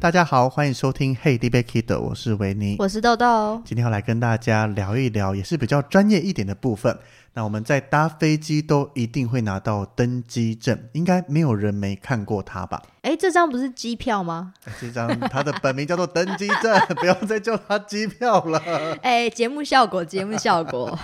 [0.00, 3.60] 大家好，欢迎收听《Hey 尼欲去倒》，我是维尼，我是豆豆。
[3.64, 6.96] 今天要来跟大家聊一聊，也是比较专业一点的部分。
[7.34, 12.80] 那我们在搭飞机都一定会拿到登机证，应该没有人没看过它吧？
[13.02, 14.54] 哎，这张不是机票吗？
[14.80, 18.62] 这张它的本名叫做登机证， 不要再叫它机票了。
[19.02, 20.96] 哎，节目效果，节目效果。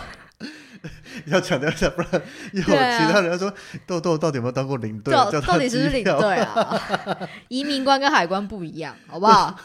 [1.26, 3.54] 要强调一下，不然有其他人说、啊、
[3.86, 5.12] 豆豆到底有没有当过领队？
[5.14, 6.80] 到底是不是领队啊？
[7.48, 9.56] 移民官跟海关不一样，好不好？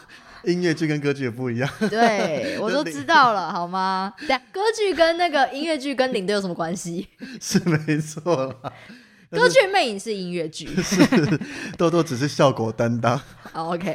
[0.44, 1.68] 音乐剧跟歌剧也不一样。
[1.90, 4.12] 对，我都知道了，好吗？
[4.26, 7.08] 对，歌剧跟那个音乐剧跟领队有什么关系？
[7.40, 8.72] 是没错啦。
[9.30, 11.06] 歌剧魅影是音乐剧，是
[11.76, 13.20] 豆豆只是效果担当。
[13.52, 13.94] Oh, OK，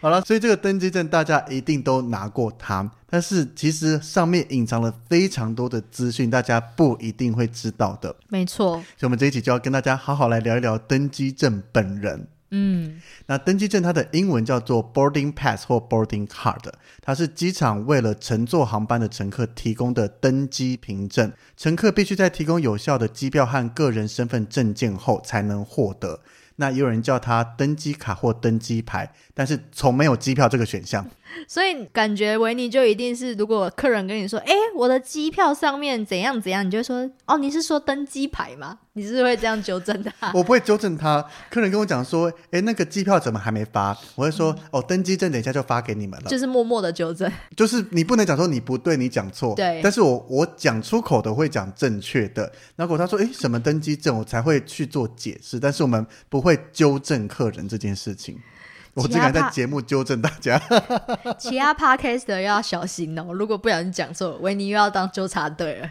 [0.00, 8.16] 好了，所以这个登机证大家一定都拿过它，但是其实上面隐藏了非常多的资讯，大家不一定会知道的。
[8.30, 12.26] 没错，所以我们这一集就要跟大家好好来聊一聊登机证本人。
[12.52, 26.20] 嗯，那登机证它的英文叫做 boarding pass 或 boarding card，它是机场为了乘坐航班的乘客提供的登机凭证，乘客必须在提供有效的机票和个人身份证件后才能获得。
[26.56, 31.06] 那也有人叫它登机卡或登机牌，但是从没有机票这个选项。
[31.48, 40.30] 所以感觉维尼就一定是，如果客人跟你说：“哎，我的机票上面怎样怎样”，你就会说：“哦，你是说登机牌吗？”你是不是会这样纠正他？
[40.36, 41.24] 我不会纠正他。
[41.48, 47.30] 客人跟我讲说：“哎，那个机票怎么还没发？”我会说：“嗯、哦，登机证等一下就发给你们了。”就是默默的纠正。
[47.56, 49.54] 就是你不能讲说你不对，你讲错。
[49.54, 49.80] 对。
[49.82, 52.52] 但是我我讲出口的会讲正确的。
[52.76, 55.58] 如果他说：“哎，什么登机证？”我才会去做解释。
[55.58, 58.38] 但是我们不会纠正客人这件事情。
[58.94, 60.60] 我竟然在节目纠正大家，
[61.38, 63.32] 其他 Podcaster 要小心哦！
[63.32, 65.90] 如果不小心讲错，维尼又要当纠察队了。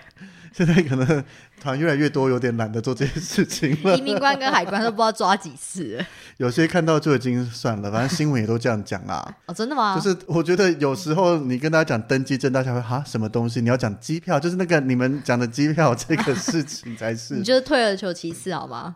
[0.53, 1.23] 现在可能
[1.61, 3.95] 团越来越多，有点懒得做这些事情了。
[3.95, 6.03] 移民官跟海关都不知道抓几次。
[6.37, 9.33] 有些看到就已经算了，反正新闻也都这样讲啊。
[9.45, 9.95] 哦，真的吗？
[9.95, 13.61] 就是我觉得有时候你跟大家讲登机证，大家会哈什么东西？
[13.61, 17.35] 你要讲机票，就是那个你们讲的机票这个事情才是。
[17.39, 18.95] 你就是退而求其次好吗？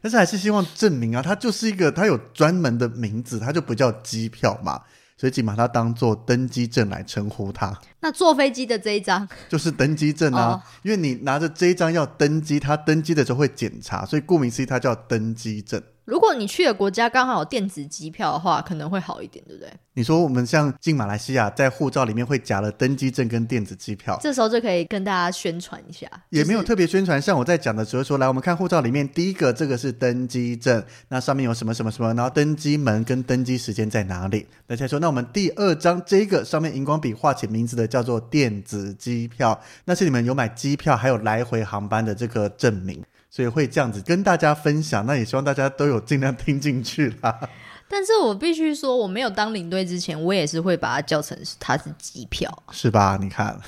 [0.00, 4.80] 但是还是希望证明啊，它就是一个，它有专门的名字，它就不叫机票嘛，
[5.16, 7.78] 所以请把它当做登机证来称呼它。
[8.00, 15.82] 那坐飞机的这一张就是登机证啊，哦、因为你拿着这一张要登机，它登机的时候会检查，所以顾名思义，它叫登机证。
[16.06, 19.68] 如果你去的国家刚好有电子机票的话，可能会好一点，对不对？
[19.92, 26.08] 你说我们像进马来西亚，在护照里面会夹了登机证跟电子机票，这时候就可以跟大家宣传一下。
[26.30, 34.46] 也没有特别宣传，像我在讲的时候说，来我们看护照里面第一个这个是登机证，那上面有什么什么什么，然后登机门跟登机时间在哪里？
[34.64, 43.02] 大家说，那我们第二张这个上面荧光笔画起名字的叫做电子机票，那是你们有买机票还有来回航班的这个证明。
[43.36, 47.38] 所以会这样子跟大家分享，那也希望大家都有尽量听进去啦。
[47.86, 53.18] 但是我必须说，我没有当领队之前，我也是会把它叫成它是机票，是吧？
[53.20, 53.60] 你看，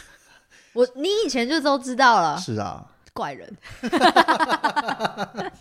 [0.73, 3.55] 我你以前就都知道了，是啊，怪人。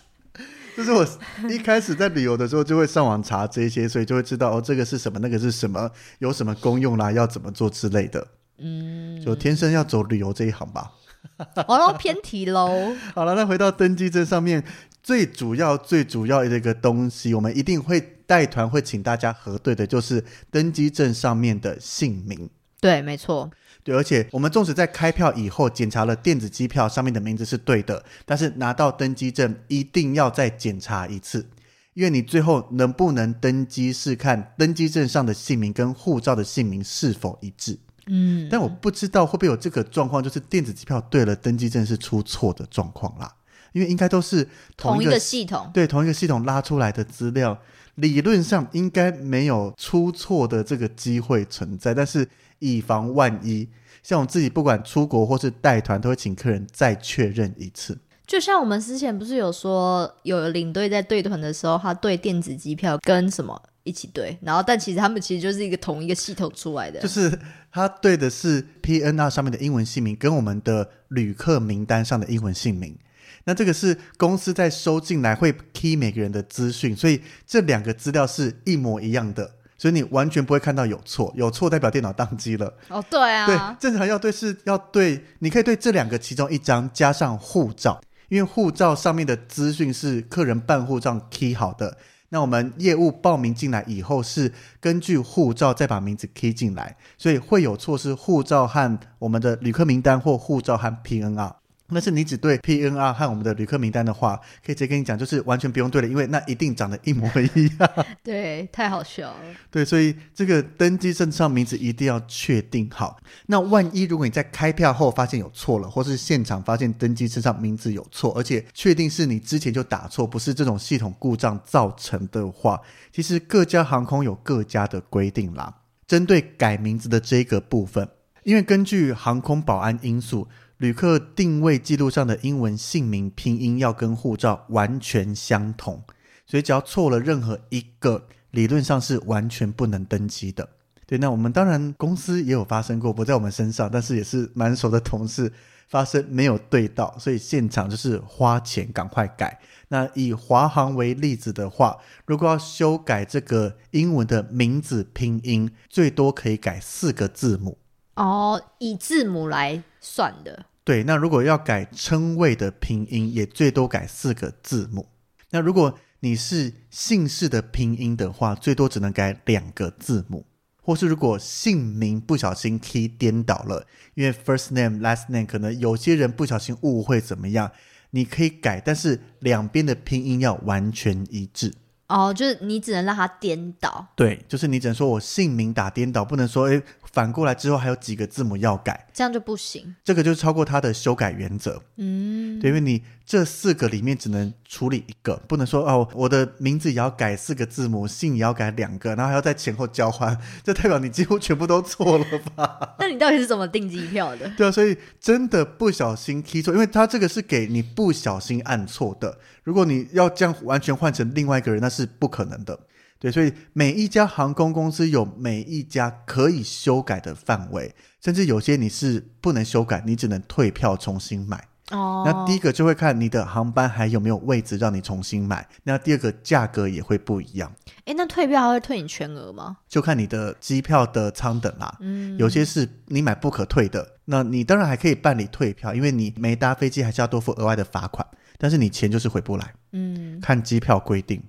[0.77, 1.05] 就是我
[1.49, 8.25] 一开始在旅游的时候就会上网查这些，所以就会知道哦，这个是什么，那个是什么，有什么功用啦，要怎么做之类的。
[8.59, 10.93] 嗯，就天生要走旅游这一行吧。
[11.67, 12.95] 我都偏题喽。
[13.13, 14.63] 好了，那回到登机证上面，
[15.03, 22.49] 最主要、最主要的一个东西，我们一定会带团会请大家核对的，就是登机证上面的姓名。
[22.79, 23.49] 对，没错。
[23.83, 31.47] 对，而且我们纵使在开票以后检查了电子机票上面的名字是对的，但是拿到登机证一定要再检查一次，
[31.93, 37.79] 因为你最后能不能登机是看登机证上的姓名跟护照的姓名是否一致。
[38.07, 43.33] 嗯，但我不知道会不会有这个状况，就是电子机票对了，登机证是出错的状况啦。
[43.73, 47.59] 因为应该都是同一个，同一个系统，对，同一个系统拉出来的资料，
[47.95, 52.27] 理论上应该没有出错的这个机会存在，但是
[52.59, 53.67] 以防万一，
[54.01, 57.95] 像我自己不管出国或是带团，都会请客人再确认一次。
[58.25, 67.39] 就像我们之前不是有说，有领队在对团的时候，他对电子机票跟什么一起对，然后但其实他们其实就是一个同一个系统出来的，就是
[67.71, 72.97] 他对的是 PNR 上面的英文姓名跟我们的旅客名单上的英文姓名。
[73.45, 82.73] 那这个是公司在收进来会 key 每个人的资讯，所以这两个资料是一模一样的，所以你完全不会看到有错，有错代表电脑宕机了。
[82.89, 91.97] 哦，对啊，对，正常要对是要对，你可以对这两个其中一张加上护照，因为护照上面的资讯是客人办护照 key 好的，
[92.29, 94.51] 那我们业务报名进来以后是
[94.81, 101.53] 根据护照再把名字 key 进来，所以会有错是护照和我们的旅客名单或护照和 PNR。
[101.89, 107.25] 那是你只对 PNR 和我们的旅客名单的话，可以直接跟你讲，就是完全不用对了，因为那一定长得一模
[107.55, 107.89] 一样。
[108.21, 109.39] 对，太好笑了。
[109.71, 113.17] 对，所以这个登机证上名字一定要确定好。
[113.45, 122.77] 那万一如果你在开票后发现有错了，或是现场发现登机证上名字有错，而且确定是你之前就打错，不是这种系统故障造成的话，
[123.13, 125.73] 其实各家航空有各家的规定啦。
[126.05, 128.09] 针对改名字的这个部分，
[128.43, 130.45] 因为根据航空保安因素。
[130.77, 136.03] 旅客定位记录上的英文姓名拼音要跟护照完全相同，
[136.45, 140.69] 所以只要错了任何一个，理论上是完全不能登机的。
[141.07, 145.51] 对，那我们当然公司也有发生过，不在我们身上，但是也是蛮熟的同事
[145.87, 149.59] 发生没有对到，所以现场就是花钱赶快改。
[149.87, 151.97] 那以华航为例子的话，
[152.27, 157.79] 如果要修改这个英文的名字拼音，最多可以改四个字母。
[158.17, 160.65] 哦，以字母来算的。
[160.83, 165.07] 对，那如果要改称谓的拼音，也最多改四个字母。
[165.51, 170.45] 那如果你是姓氏的拼音的话，最多只能改两个字母。
[170.81, 173.85] 或是如果姓名不小心 key 颠倒了，
[174.15, 177.69] 因为 first name last name 可能有些人不小心误会怎么样，
[178.11, 181.73] 你可以改，但是两边的拼音要完全一致。
[182.07, 184.07] 哦，就是你只能让它颠倒。
[184.15, 186.81] 对，就是你只能说我姓名打颠倒，不能说诶
[187.17, 189.95] 反过来之后还有几个字母要改，这样就不行。
[190.03, 191.81] 这个就超过它的修改原则。
[191.95, 202.25] 嗯，对，因为你这四个里面只能处理一个，不能说哦，我的名字也要改四个字母，姓也要改两个，然后还要在前后交换，这代表你几乎全部都错了
[202.55, 202.95] 吧？
[203.01, 204.47] 那你到底是怎么订机票的？
[204.55, 209.39] 对啊，所以真的不小心 key 错，因为它这个是给你不小心按错的。
[209.63, 212.79] 如果你要这样完全换成另外一个人，那是不可能的。
[213.19, 217.93] 对，所以每一家航空公司有每一家可以修改的范围，
[218.23, 221.67] 甚至有些你是不能修改，你只能退票重新买。
[221.91, 227.71] 哦，那第一个就会看你的航班还有没有位置让你重新买，那第二个价格也会不一样。
[228.03, 229.77] 诶，那退票还会退你全额吗？
[229.87, 231.97] 就看你的机票的舱等啦。
[232.01, 238.27] 嗯，有些是你买不可退的，那你当然还可以办理退票，因为你没搭飞机还是要多付额外的罚款，
[238.57, 239.73] 但是你钱就是回不来。
[239.93, 241.41] 嗯，看机票规定。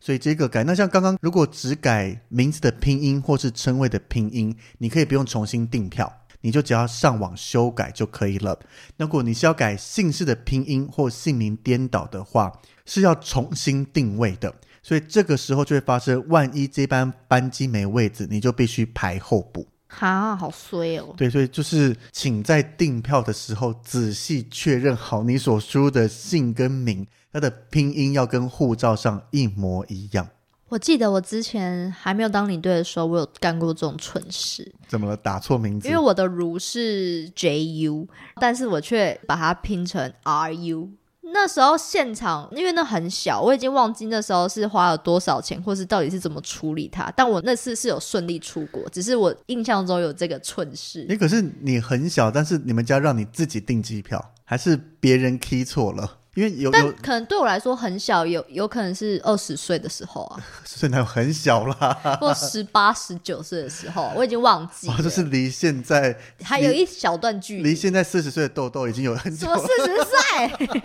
[0.00, 8.58] 所以这个改，那像刚刚如果只改名字的拼音或是称谓的拼音，你可以不用重新订票，你就只要上网修改就可以了。
[8.96, 12.52] 那如果你是要改姓氏的拼音或姓名颠倒的话，
[12.86, 14.54] 是要重新定位的。
[14.82, 19.66] 所以这个时候就会发生，万一这班班机没位置，你就必须排候补。
[19.88, 21.14] 哈，好衰哦。
[21.16, 27.06] 对，所以就是请在订票的时候仔细确认好你所输入的姓跟名。
[27.30, 30.26] 它的拼音要跟护照上一模一样。
[30.68, 34.70] 我记得我之前还没有当领队的时候，我有干过这种蠢事。
[34.86, 35.16] 怎么了？
[35.16, 35.88] 打错名字？
[35.88, 38.06] 因为我的如是 JU，
[38.40, 40.88] 但是我却把它拼成 RU。
[41.32, 47.12] 那时候现场因为那很小，我已经忘记那时候是花了多少钱，或是到底是怎么处理它。
[47.16, 51.06] 但我那次是有顺利出国，只是我印象中有这个蠢事。
[51.08, 56.17] 诶，可是你很小，但是你们家让你自己订机票，还是别人 key 错了？
[56.38, 64.94] 因为有，但可能对我来说很小，有有可能是二十岁的时候啊， 现在很小啦，或十八、十九岁的时候，我已经忘记了。
[64.96, 69.56] 哦，就是离现在还有一小段距离，离现在四十岁的豆豆已经有很久了。
[69.56, 70.78] 什么四十岁？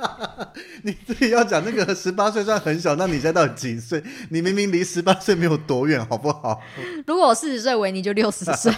[0.81, 4.03] 你自己要讲那个十八岁算很小，那你现在到底几岁？
[4.31, 6.59] 你明明离十八岁没有多远，好不好？
[7.05, 8.73] 如果我四十岁，维尼就六十岁。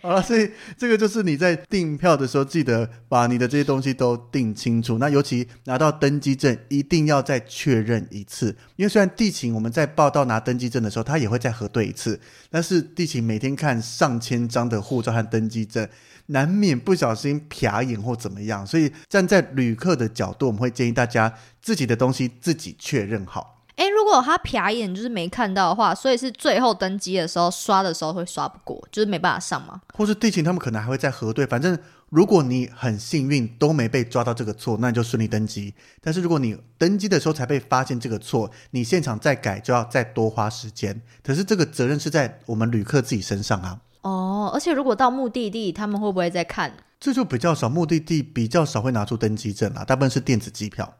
[0.00, 4.98] 好了，所以这个就是你在订票的时候，记得把你的这些东西都订清楚。
[4.98, 8.56] 那尤其拿到登机证，一定要再确认一次。
[8.76, 12.18] 因为虽然地勤我们在报到拿登机证的时候，他也会再核对一次，
[12.50, 15.88] 但是地勤每天看上千张的护照和登机证，
[16.26, 18.66] 难免不小心瞟眼或怎么样。
[18.66, 23.57] 所以站在旅客的角度，我们会建议大家自己的东西自己确认好。
[24.04, 29.80] 果他瞟眼就是没看到的话，所以是最后登机的时候刷的时候会刷不过，就是没办法上吗？
[29.94, 35.74] 或是地勤他们可能还会再核对，反正如果你很幸运都没被抓到这个错，那你就顺利登机。
[36.00, 41.00] 但是如果你登机的时候才被发现这个错，你现场再改就要再多花时间。
[41.22, 43.80] 可是这个责任是在我们旅客自己身上啊。
[44.02, 46.72] 哦，而且如果到目的地，他们会不会再看？
[46.98, 50.96] 这就比较少，目的地比较少会拿出登机证啦，大部分是电子机票。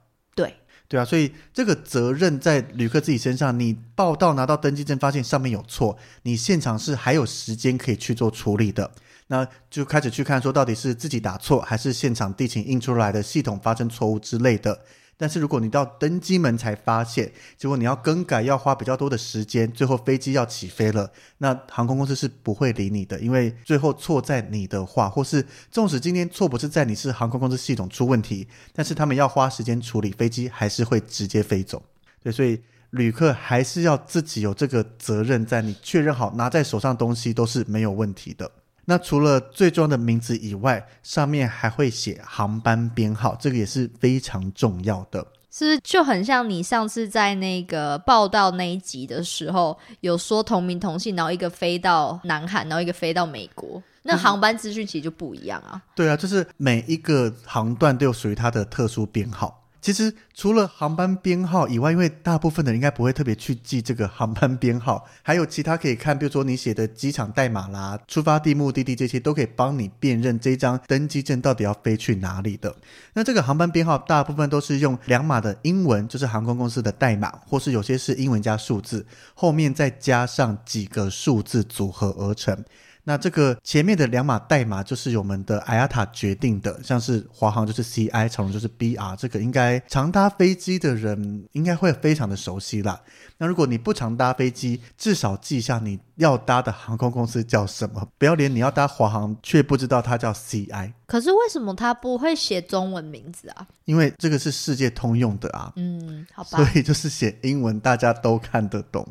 [0.88, 0.98] 对。
[0.98, 3.58] 啊，所以这个责任在旅客自己身上。
[3.58, 8.90] 你报到拿到登记证，发现上面有错，你现场是还有时间可以去做处理的。
[9.28, 14.80] 那就开始去看，说到底是自己打错，还是现场地勤印出来的系统发生错误之类的。
[15.18, 31.82] 但是如果你到登机门才发现，结果你要更改，要花比较多的时间，最后飞机要起飞了，那航空公司是不会理你的，因为最后错在你的话，或是纵使今天错不是在你，是航空公司系统出问题，但是他们要花时间处理，飞机还是会直接飞走。
[32.22, 32.60] 对，所以
[32.90, 38.48] 旅客还是要自己有这个责任，在你确认好拿在手上东西都是没有问题的。
[38.90, 45.26] 那除了最重要的名字以外，上面还会写航班编号，这个也是非常重要的。
[45.50, 55.82] 是不是就很像你上次在那个报道那一集的时候，有说同名同姓，然后一个飞到南韩，然后一个飞到美国，那航班资讯其实就不一样啊。
[55.94, 59.67] 对啊，就是每一个航段都有属于它的特殊编号。
[59.80, 72.74] 其实除了航班编号以外，因为大部分的人应该不会特别去记这个航班编号，还有其他可以看，比如说你写的机场代码啦、出发地、目的地这些，都可以帮你辨认这张登机证到底要飞去哪里的。
[73.14, 82.64] 那这个航班编号大部分都是用两码的英文，就是航空公司的代码，或是有些是英文加数字，后面再加上几个数字组合而成。
[83.08, 93.00] 那这个前面的两码代码就是由我们的 IATA 决定的，像是华航就是 CI，长荣就是 BR，这个应该常搭飞机的人应该会非常的熟悉啦。
[93.38, 100.92] 那如果你不常搭飞机，至少记一下你要搭的航空公司叫什么，不要连你要搭华航却不知道它叫 CI。
[101.06, 103.66] 可是为什么它不会写中文名字啊？
[103.86, 105.72] 因为这个是世界通用的啊。
[105.76, 106.58] 嗯，好吧。
[106.58, 109.08] 所以就是写英文，大家都看得懂。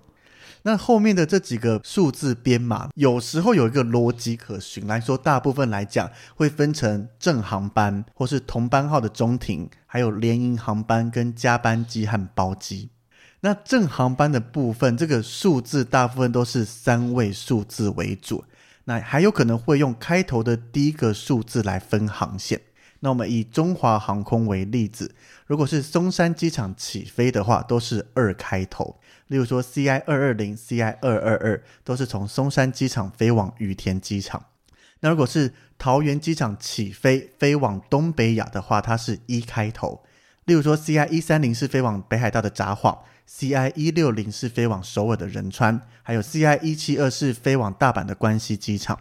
[0.63, 4.85] 那后面的这几个数字编码，有时候有一个逻辑可循。
[4.87, 12.89] 来说，大部分来讲会分成正航班，或是同班号的中停，还有联营航班跟加班机和包机。
[13.41, 18.43] 那正航班的部分，这个数字大部分都是三位数字为主。
[18.85, 22.59] 那还有可能会用开头的第一个数字来分航线。
[23.01, 25.13] 那我们以中华航空为例子，
[25.45, 28.99] 如果是松山机场起飞的话，都是二开头。
[29.27, 34.45] 例如说，CI 二二零、CI 二二二都是从松山机场飞往羽田机场。
[35.01, 40.03] 那如果是桃园机场起飞飞往东北亚的话，它是一开头。
[40.45, 42.97] 例如说，CI 一三零是飞往北海道的札幌
[43.29, 48.99] ，CI 一六零是飞往首尔的仁川，还有 CI 一七二是飞往大阪的关西机场。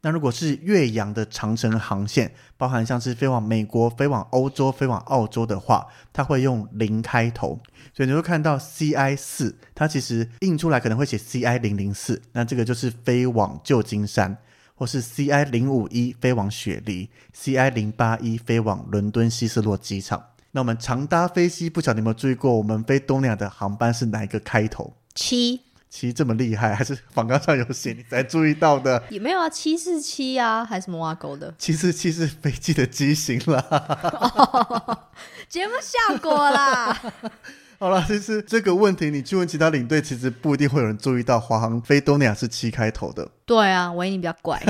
[0.00, 7.58] 那如果是越洋的长程航线，包含像是飞往美国、飞往欧洲、飞往澳洲的话，它会用零开头，
[7.92, 14.38] 所以你会看到 CI 四，它其实印出来可能会写 CI 零零四，那这个就是飞往旧金山，
[14.74, 20.22] 或是 CI 零五一飞往雪梨，CI 零八一飞往伦敦希斯洛机场。
[20.52, 24.94] 那我们常搭飞机，不晓得你有没有注意过，我们飞东亚的航班是哪一个开头？
[25.14, 25.60] 七。
[25.90, 29.02] 其实这么厉害，还是访纲上有写你才注意到的？
[29.10, 31.54] 也没有啊，七四七啊，还是什么挖沟的？
[31.58, 35.08] 七四七是飞机的机型啦。
[35.48, 36.96] 节目效果啦。
[37.80, 43.28] 好了，其实这个问题你去问其他领队，其实不一定会有人注意到华航飞东南亚是七开头的。
[43.46, 44.60] 对啊，维尼比较怪。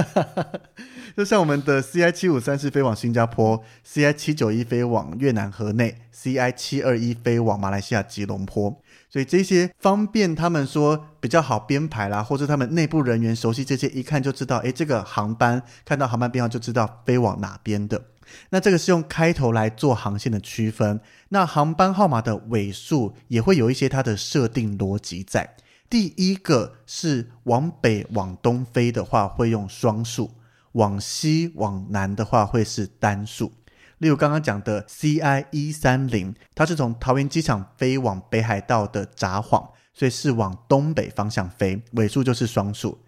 [1.17, 8.81] 就像我们的 CI 七五三是飞往新加坡，CI 七九一飞往越南河内，CI 七二一飞往马来西亚吉隆坡。
[9.11, 18.05] 所以这些方便他们说比较好编排啦，或者他们内部人员熟悉这些，一看就知道，诶，这个航班看到航班编号就知道飞往哪边的。
[18.51, 21.01] 那这个是用开头来做航线的区分。
[21.31, 25.57] 那航班号码的尾数也会有一些它的设定逻辑在。
[25.89, 30.29] 第一个是往北往东飞的话，会用双数；
[30.73, 33.51] 往西往南的话，会是单数。
[33.99, 42.99] 例如刚刚讲的 CI 一三零，它是从桃园机场飞往北海道的札幌，所以是往东北方向飞，尾数就是双数。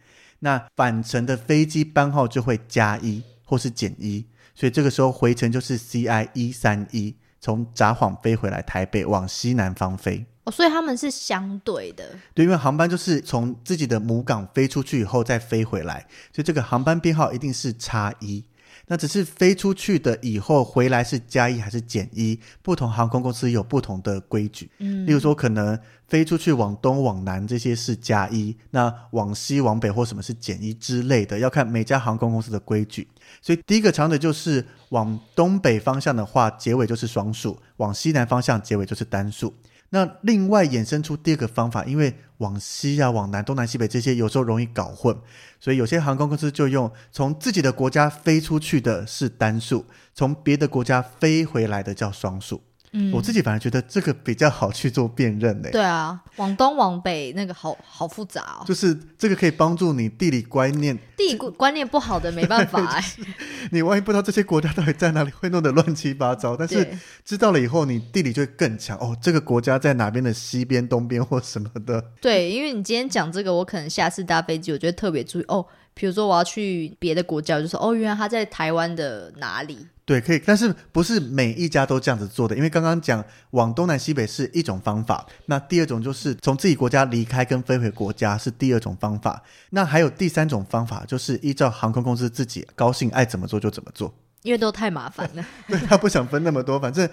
[0.41, 10.25] 那返程的飞机班号就会加一或是减一，所以这个时候回程就是 CI 一三一，从札幌飞回来台北往西南方飞。
[10.45, 12.17] 哦，所以他们是相对的。
[12.33, 18.43] 对，因为航班就是从自己的母港飞出去以后再飞回来，所以这个航班编号一定是差一。
[18.91, 24.69] 那只是飞出去的以后回来是加一还是减一，不同航空公司有不同的规矩。
[24.79, 25.79] 嗯，例如说可能
[26.09, 33.07] 飞出去往东往南这些是加一，那往西往北或什么是减一之类的，要看每家航空公司的规矩。
[33.41, 39.55] 所以第一个长的就是往东北方向的话，结尾就是双数；往西南方向结尾就是单数。
[39.91, 45.17] 那另外衍生出第二个方法，因为往西啊、往南、东南西北这些有时候容易搞混，
[45.59, 52.63] 所以有些航空公司就用从自己的国家飞出去的是单数，从别的国家飞回来的叫双数。
[52.93, 55.69] 嗯，我自己反而觉得这个比较好去做辨认呢。
[55.71, 58.65] 对啊，往东往北那个好好复杂哦。
[58.67, 63.05] 就是这个可以帮助你地理观念，地理观念不好的没办法哎。
[63.71, 66.57] 你万一不知道这些国家到底在哪里，会弄得乱七八糟。
[66.57, 66.87] 但是
[67.25, 69.17] 知道了以后，你地理就会更强哦。
[69.23, 72.05] 这个国家在哪边的西边、东边或什么的。
[72.21, 75.65] 对，因为你今天讲这个，我可能下次搭飞机，我就会特别注意哦。
[76.01, 79.87] 比如说我要去别的国家，我就说哦，原来他在台湾的哪里？
[80.07, 82.57] 对，可以，但是不是每一家都这样子做的？
[82.57, 94.11] 因为刚刚讲往东南西北是一种方法，那第二种就是从自己国家离开跟飞回国家是第二种方法，那还有第三种方法就是依照航空公司自己高兴爱怎么做就怎么做，
[94.43, 95.45] 因为都太麻烦了。
[95.69, 97.07] 对，他不想分那么多，反正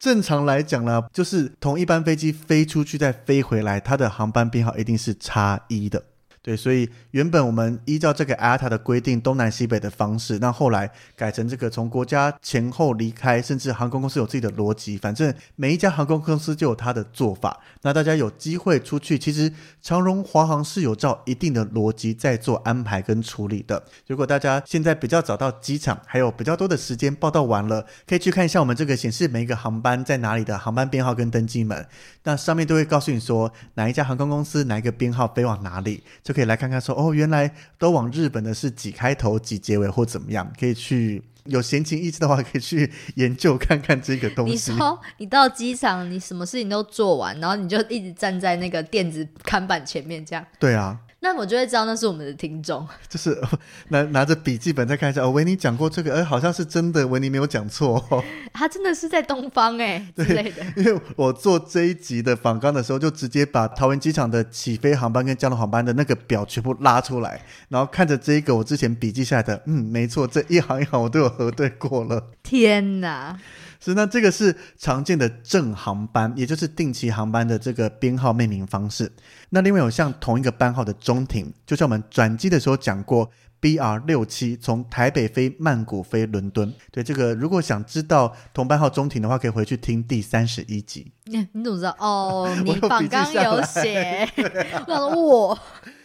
[0.00, 6.02] 正常来讲呢，就是同一班飞机飞出去再飞回来，它的航班编号一定是差一的。
[6.42, 17.60] 对，所以原本我们依照这个 IATA 的规定，东南西北的方式，那后来改成这个从国家前后离开，甚至航空公司有自己的逻辑，反正每一家航空公司就有它的做法。
[17.82, 23.80] 那大家有机会出去，其实长荣、华航是有照一定的逻辑在做安排跟处理的。
[24.08, 31.86] 如果大家现在比较早到机场，还有比较多的时间报到完了，可以去看一下我们这个显示每一个航班在哪里的航班编号跟登机门，
[32.24, 36.02] 那上面都会告诉你说哪一家航空公司哪一个编号飞往哪里。
[36.32, 44.52] 可以来看看说，说哦，原来都往日本的是几开头几结尾或怎么样，可以去有闲情逸致的话，可以去研究看看这个东西。
[44.52, 50.44] 你说你到机场，你什么事情都做完，然后你就一直站在那个电子看板前面这样？
[50.58, 50.98] 对啊。
[51.24, 53.40] 那我就会知道那是我们的听众， 就是
[53.90, 55.22] 拿拿着笔记本再看一下。
[55.22, 58.22] 哦，维尼讲过这个，哎，好像是真的，维尼没有讲错哦。
[58.52, 60.64] 他真的是在东方哎，对之类的。
[60.76, 72.30] 因为我做这一集的访纲的时候，就直接把桃园机场的起飞航班跟降落航班的那个表全部拉出来，然后看着这个我之前笔记下来的，嗯，没错，这一行一行我都有核对过了。
[72.42, 73.38] 天哪！
[73.84, 79.10] 是，那这个是常见的正航班，也就是定期航班的这个编号命名方式。
[79.50, 83.28] 那另外有像同一个班号的中停，就像我们转机的时候讲过
[83.60, 86.72] ，BR 六七从台北飞曼谷飞伦敦。
[86.92, 91.10] 对，这个如果想知道同班号中停的话，可以回去听第三十一集。
[91.24, 91.96] 你 你怎么知道？
[91.98, 94.28] 哦， 你榜纲有写。
[94.86, 95.58] 我我。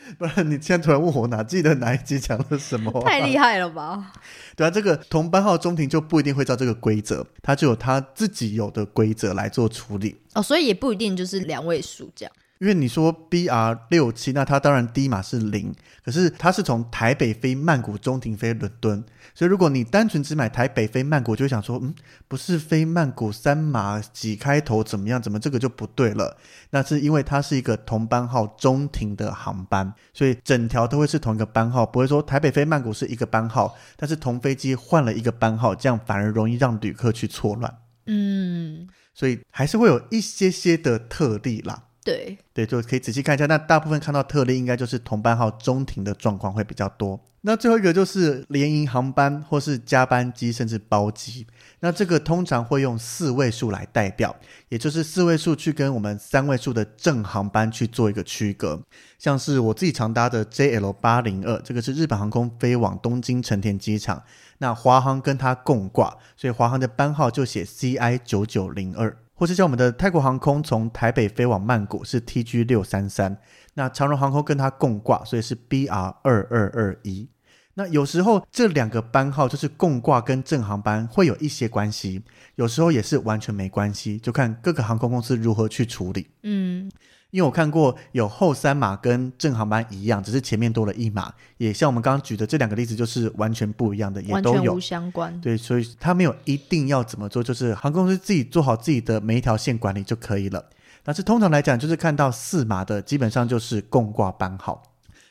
[0.18, 2.92] 不然你现在突然问我哪记得哪一集讲了什么？
[3.04, 4.14] 太厉害了吧？
[4.56, 10.16] 对啊，这个同班号中庭就不一定会照这个规则，他就有他自己有的规则来做处理。
[10.34, 12.34] 哦，所以也不一定就是两位数这样。
[12.60, 19.04] 因为你说 BR 六七，那它当然第一码是零，可是它是从台北飞曼谷中停飞伦敦，
[19.36, 21.94] 所以如果你单纯只买台北飞曼谷，就会想说，嗯，
[22.28, 25.22] 不是飞曼谷三码几开头怎么样？
[25.22, 26.38] 怎么这个就不对了？
[26.72, 37.78] 那是因为它是一个同班号中停的航班，所以整条都会是同一个班号，不会说台北飞曼谷是一个班号，但是同飞机换了一个班号，这样反而容易让旅客去错乱。
[38.08, 41.84] 嗯，所以还是会有一些些的特例啦。
[42.08, 43.46] 对对，就可以仔细看一下。
[43.48, 47.20] 那大部分看到特例，应该就是同班号中停的状况会比较多。
[47.42, 51.46] 那最后一个就是联营航班或是加班机，甚至包机。
[51.82, 54.34] 那这个通常会用四位数来代表，
[54.70, 58.82] 也就是四位数去跟我们三位数的正航班去做一个区隔。
[59.20, 64.24] 像是我自己常搭的 JL 八零二，这个是日本航空飞往东京成田机场。
[64.60, 69.16] 那华航跟它共挂，所以华航的班号就写 CI 九九零二。
[69.38, 73.38] 或是像我们的泰国航空从台北飞往曼谷是 TG 六三三，
[73.76, 77.30] 那长荣航空跟它共挂，所以是 BR 二二二一。
[77.76, 82.24] 那有时候这两个班号就是共挂跟正航班会有一些关系，
[82.56, 86.28] 有时候也是完全没关系，就看各个航空公司如何去处理。
[86.42, 86.92] 嗯。
[87.32, 95.40] 因为我看过有后三码跟正航班一样，只是前面多了一码，也像我们刚刚举的这两个例子，就是完全不一样的，也都有无相关。
[95.42, 100.64] 对，所以他没有一定要怎么做，就是航空公司自己做好自己的每一条线管理就可以了。
[101.04, 104.82] 但是通常来讲，就是看到四码的基本上就是共挂班号。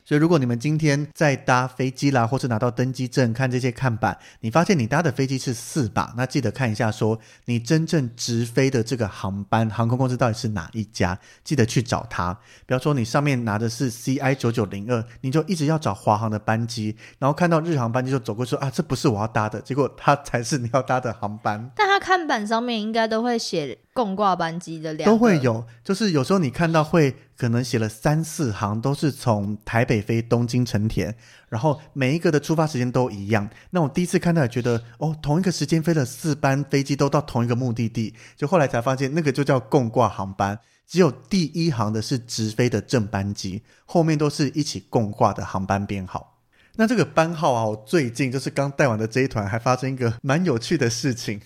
[0.07, 12.33] 所以，如果你们今天在搭飞机啦，或是拿到登机证看这些看板，你发现你搭的飞机是四把，那记得看一下，说你真正直飞的这个航班航空公司到底是哪一家，记得去找他。
[12.67, 21.69] 比方说，你上面拿的是 CI 九九零二，你就一直要找华航的班机，然后看到日航班机就走过去说啊，这不是我要搭的，结果它才是你要搭的航班。
[21.75, 27.13] 但它看板上面应该都会写共挂班机的两个，都会有，就是有时候你看到会。
[27.37, 31.15] 可能写了三四行，都是从台北飞东京成田，
[31.49, 33.49] 然后每一个的出发时间都一样。
[33.71, 46.33] 那我第一次看到也觉得，哦，同一个时间飞了四班飞机都到同一个目的地，就后来才发现那个就叫共挂航班，只有第一行的是直飞的正班机，后面都是一起共挂的航班编号。
[46.79, 51.41] 那这个班号啊，我最近就是刚带完的这一团还发生一个蛮有趣的事情。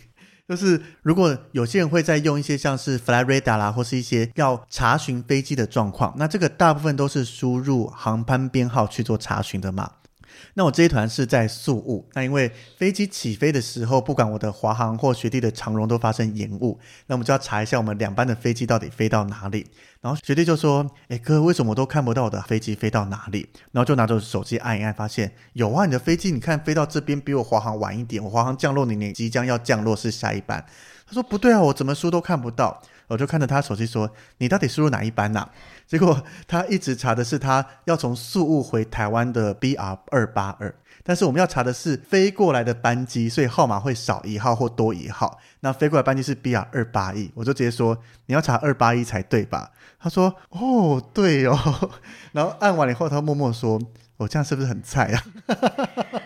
[0.50, 9.88] 就是如果有些人会在用一些像是 Flightradar 啦，或是一些要查询飞机的状况，那这个大部分都是输入航班编号去做查询的嘛。
[10.54, 19.66] 那我这一团是在宿雾，那因为飞机起飞的时候，不管我的华航或学弟的长荣都发生延误，那我们就要查一下我们两班的飞机到底飞到哪里。
[20.00, 30.64] 然后学弟就说：“哎哥，为什么我都看不到我的飞机飞到哪里？”然后就拿着手机按一按，发现有啊，你的飞机你看飞到这边比我华航晚一点，我华航降落你你即将要降落是下一班。
[31.06, 35.50] 他说：“不对啊，我怎么输都看不到。”我就看着他手机说：“你到底输入哪一班呐、啊？”
[35.86, 45.38] 结果他一直查的是他要从宿雾回台湾的 BR 二八二，但是我们要查的是飞过来的班机，所以号码会少一号或多一号。
[45.58, 51.58] 那飞过来班机是 BR 二八一，我就直接说：“你要查二八一才对吧？”他说：“哦，对哦。
[52.32, 53.80] ”然后按完以后，他默默说
[54.18, 55.24] ：“我、这样是不是很菜啊？”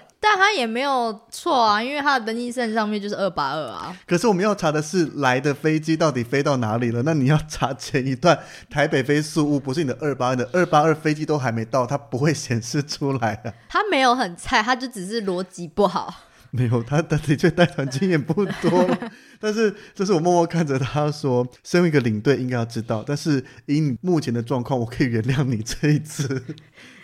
[0.27, 3.95] 但他也没有错啊，因为他的登记证上面就是二八二啊。
[4.07, 7.03] 可是我们要查的是来的飞机到底飞到哪里了？
[7.03, 8.39] 那你要查前一段
[8.71, 13.53] 台北飞宿雾，不是你的二八二的二八二飞机都还没到，它不会显示出来的。
[13.69, 16.15] 他没有很菜，他就只是逻辑不好。
[16.51, 18.89] 没有，他的确带团经验不多，
[19.39, 23.05] 但是这是我默默看着他说，身为一个领队应该要知道。
[23.07, 26.43] 但是以你目前的状况，我可以原谅你这一次。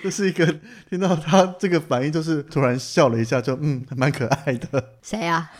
[0.03, 0.47] 这是一个
[0.89, 4.93] 听到他这个反应，就是突然笑了一下，就嗯，蛮可爱的。
[5.03, 5.51] 谁啊？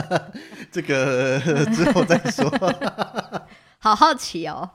[0.70, 1.38] 这个
[1.74, 2.50] 之后再说。
[3.78, 4.70] 好好奇哦。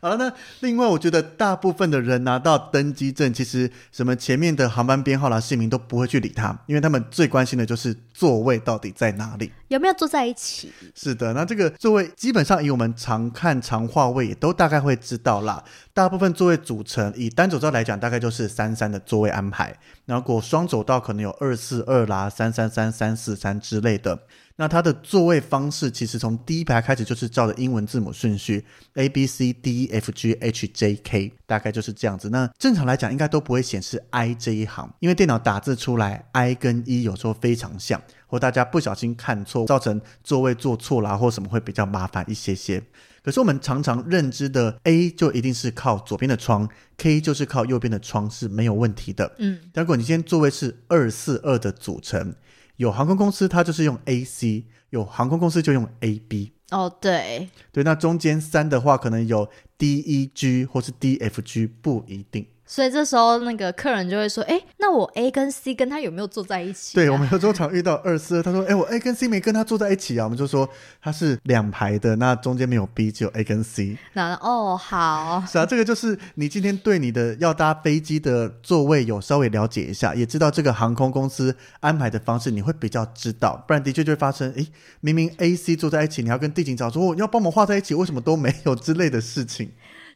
[0.00, 10.72] 好了，那另外我觉得大部分的人拿到登机证，其实什么前面的航班编号啦、姓名都不会去理他，因为他们最关心的就是座位到底在哪里，有没有坐在一起。
[10.94, 15.62] 是的，那这个座位基本上以我们常看常划位也都大概会知道啦。
[15.92, 24.20] 大部分座位组成以单走道来讲，大概就是三三的座位安排，然后如果双走道可能有二四二啦、三三三、三四三之类的。
[24.58, 28.64] 那它的座位方式其实从第一排开始就是照着英文字母顺序
[28.94, 32.30] ，A B C D E F G H J K，大概就是这样子。
[32.30, 42.82] 那正常来讲应该都不会显示 I 这一行，因为电脑打字出来 I 跟 E 有时候非常像，或大家不小心看错，造成座位坐错啦或什么会比较麻烦一些些。
[43.22, 46.66] 可是我们常常认知的 A 就一定是靠左边的窗
[46.96, 49.30] ，K 就是靠右边的窗是没有问题的。
[49.36, 52.34] 嗯，如果你今天座位是二四二的组成。
[52.76, 56.52] 有航空公司，它就是用 A C；有航空公司就用 A B。
[56.70, 62.46] 哦，对，对，那中间三的话，可能有 D E G 或是 D F G，不一定。
[62.66, 70.68] 所以这时候那个客人就会说：“哎，那我 A 跟 C 跟他有没有坐在一起啊？”对，我们有时候常遇到二四，他说：“哎，我 A 跟 C 没跟他坐在一起啊。”我们就说
[71.00, 73.96] 他是两排的，那中间没有 B，只有 A 跟 C。
[74.14, 83.64] 那哦，好， 是啊，这个就是你今天对你的要搭飞机的座位有稍微了解一下，也知道这个航空公司安排的方式，你会比较知道。
[83.68, 84.66] 不然的确就会发生，哎，
[85.00, 89.70] 明明 A、C 坐在一起，你要跟地勤找说：“哦，你要帮我画在一起，为什么都没有？”之类的事情。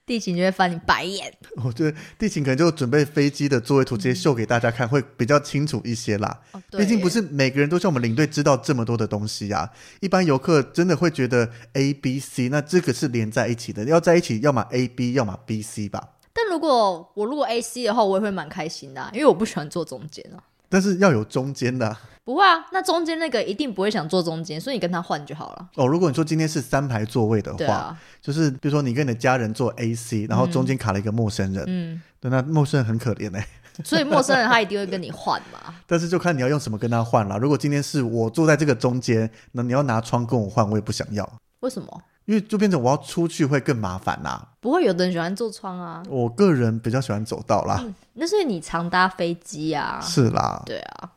[0.07, 1.33] 地勤就会翻你白眼，
[1.65, 6.41] 我觉得地勤可能就准备飞机的座位图直接秀给大家看，会比较清楚一些啦。
[6.53, 9.71] 哦、毕竟不是每个人都像我们领队知道这么多的东西啊。
[10.01, 16.17] 一般游客真的会觉得 A、B、C，那这个是连在一起的，要在一起，要么 A、B，要么 B、C 吧。
[16.33, 20.43] 但如果我如果 A、C 的话，我也会蛮开心的、啊，因为我不喜欢坐中间啊。
[20.71, 25.69] 但是要有中间的、啊，不会啊，那中间那个一定不会想坐中间，所以你跟他换就好了。
[25.75, 35.75] 哦，如果你说今天是三排座位的话，啊、就是比如说你跟你的家人坐 A C，然后中间卡了一个陌生人，嗯，对，那陌生人很可怜哎、欸，所以陌生人他一定会跟你换嘛。
[35.89, 37.37] 但是就看你要用什么跟他换了。
[37.37, 41.29] 如果今天是我坐在这个中间，那你要拿窗跟我换，我也不想要。
[41.61, 42.03] 为什么？
[42.31, 44.51] 因为就变成我要出去会更麻烦啦。
[44.61, 46.01] 不会，有的人喜欢坐窗啊。
[46.09, 47.81] 我个人比较喜欢走道啦。
[47.85, 49.99] 嗯、那是你常搭飞机啊。
[50.01, 50.63] 是啦。
[50.65, 51.11] 对啊。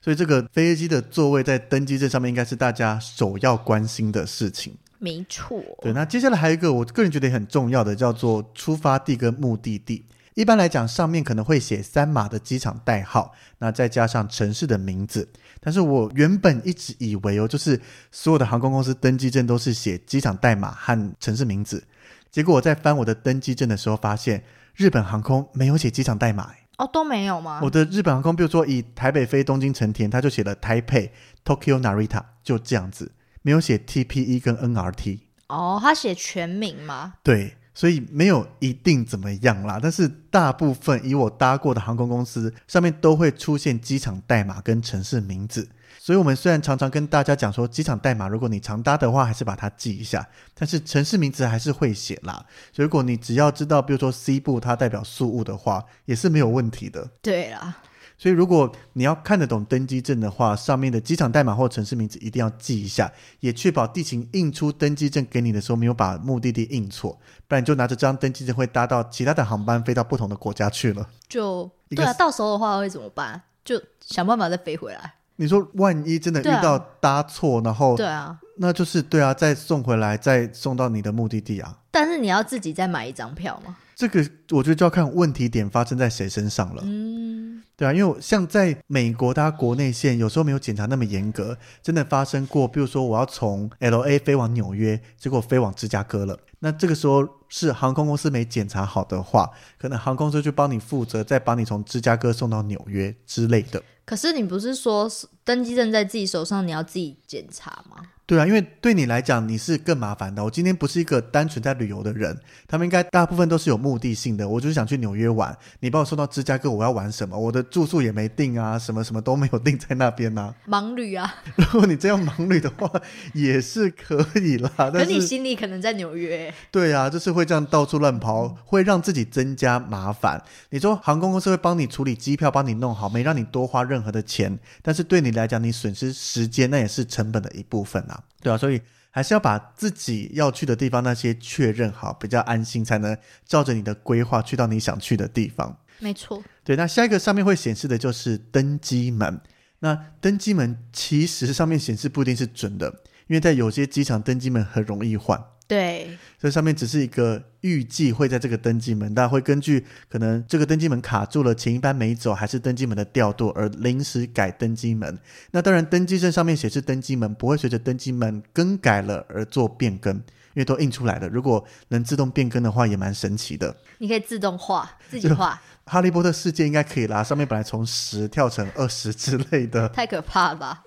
[0.00, 4.72] 所以这个飞机的座位在登机证上面应该是大家首要关心的事情。
[5.00, 5.60] 没错。
[5.80, 10.04] 对，那接下来还有一个我个人觉得也很重要的，叫做出发地跟目的地。
[10.34, 15.28] 一般来讲，上面可能会写三码的机场代号，那再加上城市的名字。
[15.60, 21.84] 但是我原本一直以为哦，就是所有的航空公司登机证都是写机场代码和城市名字。
[22.30, 24.42] 结果我在翻我的登机证的时候，发现
[24.74, 26.50] 日本航空没有写机场代码。
[26.78, 27.60] 哦，都没有吗？
[27.62, 31.12] 我的日本航空，比如说以台北飞东京成田，他就写了台北
[31.44, 35.20] Tokyo Narita，就这样子，没有写 TPE 跟 NRT。
[35.48, 37.12] 哦，他写全名吗？
[37.22, 37.58] 对。
[37.74, 45.68] 所以没有一定怎么样啦，但是大部分以我搭过的航空公司上面都会出现机场代码跟城市名字。
[45.98, 50.26] 所以我们虽然常常跟大家讲说机场代码，如果你常搭的话，还是把它记一下。
[50.52, 52.44] 但是城市名字还是会写啦。
[52.72, 57.08] 所以如果你只要知道，比如说 C 部它代表宿雾的话，也是没有问题的。
[57.22, 57.78] 对啦。
[58.22, 71.04] 所以，如果你要看得懂登机证的话，上面的机场代码或城市名字一定要记一下，也确保地勤印出登机证给你的时候没有把目的地印错，不然你就拿着这张登机证会搭到其他的航班飞到不同的国家去了。
[71.28, 73.42] 就对啊，到时候的话会怎么办？
[73.64, 75.14] 就想办法再飞回来。
[75.34, 81.76] 你说万一真的遇到搭错，啊、然后对啊，那就是对啊，再送回来，再送到你的目的地啊。
[81.90, 83.78] 但是你要自己再买一张票吗？
[84.02, 86.82] 这个我觉得就要看问题点发生在谁身上了。
[86.84, 92.66] 嗯，对啊，因为像在美国，大家国内线有时候没有检查那么严格，真的发生过。
[92.66, 103.80] 比如说我要从 LA 飞往纽约，结果飞往芝加哥了，那这个时候是航空公司没检查好的话，可能航空公司就帮你负责，再把你从芝加哥送到纽约之类的。
[104.04, 105.08] 可是你不是说
[105.44, 107.98] 登机证在自己手上，你要自己检查吗？
[108.24, 110.42] 对啊，因为对你来讲你是更麻烦的。
[110.42, 114.48] 我今天不是一个单纯在旅游的人，他们应该大部分都是有目的性的。
[114.48, 117.38] 我就是想去纽约玩，你帮我送到芝加哥，我要玩什么？
[117.38, 120.54] 我的住宿也没定啊，什么什么都没有定在那边呢、啊。
[120.66, 121.34] 盲旅啊！
[121.56, 122.90] 如果你这样盲旅的话，
[123.34, 124.70] 也是可以啦。
[124.78, 126.52] 但是可你心里可能在纽约。
[126.70, 130.42] 对啊，就是会这样到处乱跑，会让自己增加麻烦。
[130.70, 138.21] 你说航空公司会帮你处理机票，帮你弄好，没让你多花任何的钱，但是对你来讲，你损失时间，那也是成本的一部分啊。
[138.40, 138.80] 对啊，所以
[139.10, 145.78] 还是要把自己要去的地方那些确认好，比较安心，才能照着你的规划去到你想去的地方。
[145.98, 146.42] 没错。
[146.64, 149.40] 对，那下一个上面会显示的就是登机门。
[149.80, 152.88] 那登机门其实上面显示不一定是准的，
[153.26, 155.42] 因为在有些机场登机门很容易换。
[155.68, 165.18] 对，这上面只是一个预计会在这个登机门，大家会根据可能这个登机门卡住了，前一班没走，还是登机门的调度而临时改登机门。
[165.52, 170.22] 那当然，登机证上面显示登机门不会随着登机门更改了而做变更，因
[170.56, 171.28] 为都印出来了。
[171.28, 173.74] 如果能自动变更的话，也蛮神奇的。
[173.98, 175.58] 你可以自动化，自己画。
[175.86, 180.82] 哈利波特世界应该可以啦，上面本来从十跳成二十之类的，太可怕了吧？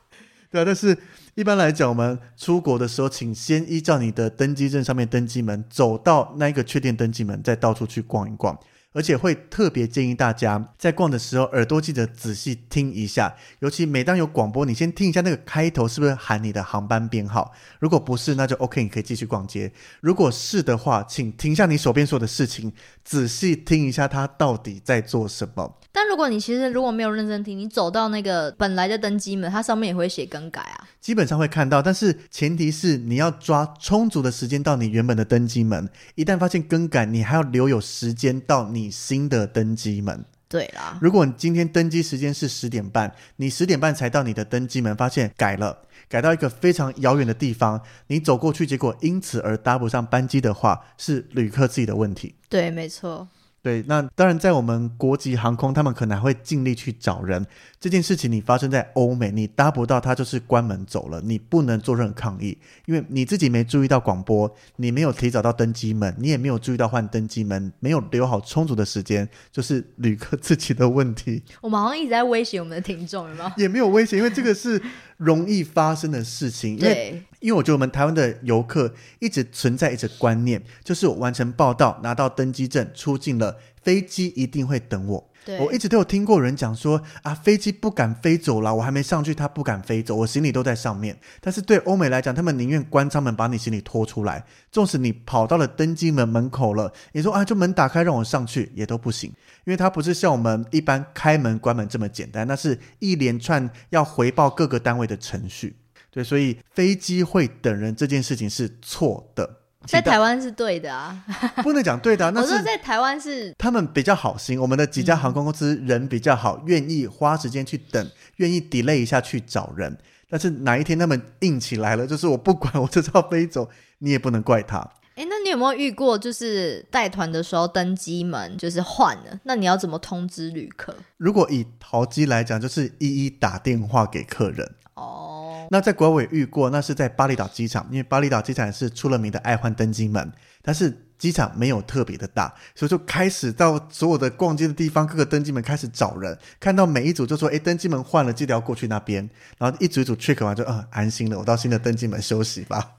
[0.52, 0.96] 对啊，但是。
[1.36, 8.58] 一般来讲，我们出国的时候，请先依照你的登机证上面登机门走到那一个确定登机门，再到处去逛一逛。
[8.94, 17.52] 而且会特别建议大家在逛的时候，耳朵记得仔细听一下，尤其每当有广播，你先听一下那个开头是不是喊你的航班编号。
[17.80, 19.70] 如果不是，那就 OK，你可以继续逛街。
[20.00, 22.72] 如果是的话，请停下你手边所有的事情，
[23.04, 25.76] 仔细听一下他到底在做什么。
[25.96, 30.86] 但如果你其实如果没有认真听，你走到那个本来的登机门，它上面也会写更改啊。
[31.00, 35.88] 基本上会看到，但是前提是你要抓充足的时间到你原本的登机门。
[36.16, 40.26] 一旦发现更改，你还要留有时间到你新的登机门。
[40.50, 45.78] 对啦，如果你今天登机时间是十点半，你十点半才到你的登机门，发现改了，
[46.10, 52.36] 改到一个非常遥远的地方，你走过去，结果因此而搭不上班机的话，是旅客自己的问题。
[52.50, 53.28] 对，没错。
[53.66, 57.44] 对，那当然，在我们国际航空，他们可能还会尽力去找人。
[57.80, 71.42] 这件事情你发生在欧美，你搭不到，他就是关门走了，你不能做任何抗议，因为你自己没注意到广播，你没有提早到登机门，你也没有注意到换登机门，没有留好充足的时间，就是旅客自己的问题。
[71.62, 73.52] 我们好像一直在威胁我们的听众，有没有？
[73.58, 74.80] 也没有威胁，因为这个是
[75.18, 76.78] 容易发生的事情。
[76.78, 77.24] 因为。
[77.42, 85.32] 因为我觉得我们台湾的游客一直存在一个观念，就是我完成报到，拿到登机证，出境了，飞机一定会等我。
[85.46, 91.16] 对，我一直都有听过人讲说啊，飞机不敢飞走了，我还没上去，它不敢飞走，我行李都在上面。
[91.40, 99.30] 但是对欧美来讲，他们宁愿关舱门把你行李拖出来，纵使你跑到了登机门门口了，你说啊，就门打开让我上去也都不行，
[99.66, 105.78] 因为它不是像我们一般开门关门这么简单，那是一连串要回报各个单位的程序。
[106.10, 111.24] 对，所以飞机会等人这件事情是错的，在台湾是对的啊，
[111.64, 112.32] 不能讲对的啊。
[112.34, 119.98] 那是我说在台湾是他们比较好心，我们的几家航空公司人比较好，嗯、愿意花时间去等，愿意 delay 一下去找人。
[120.30, 123.70] 但是哪一天他们硬起来了，就是我不管，我就是要飞走，
[124.00, 124.78] 你也不能怪他。
[125.16, 130.94] 哎，那你有有没有遇过，就是带团的时候登机门就是换了，那你要怎么通知旅客？
[131.16, 134.70] 如果以桃机来讲，就是一一打电话给客人。
[134.96, 135.35] 哦，
[135.70, 152.95] 那在国外我遇过，那是在巴厘岛机场，因为巴厘岛机场是出了名的爱换登机门，但是机场没有特别的大，所以就开始到所有的逛街的地方，各个登机门开始找人，看到每一组就说：“哎，登机门换了，记得要过去那边。”然后一组一组 check 完就，嗯，安心了，我到新的登机门休息吧。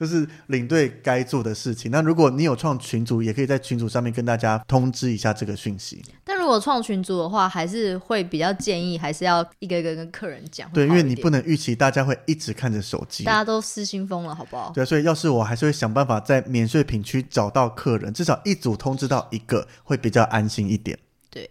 [0.00, 1.90] 就是领队该做的事情。
[1.90, 6.02] 那如果你有创群组，也可以在群组上面跟大家通知一下这个讯息。
[6.24, 10.70] 但如果创群组的话，还是会比较建议，还是要一个一个跟客人讲。
[10.72, 14.72] 对，因为你不能预期大家会一直看着手机，大家都失心疯了，好不好？
[14.74, 20.98] 对，所以要是我还是会想办法在免税品区找到客人，至少一组通知到一个，会比较安心一点。
[21.28, 21.50] 对。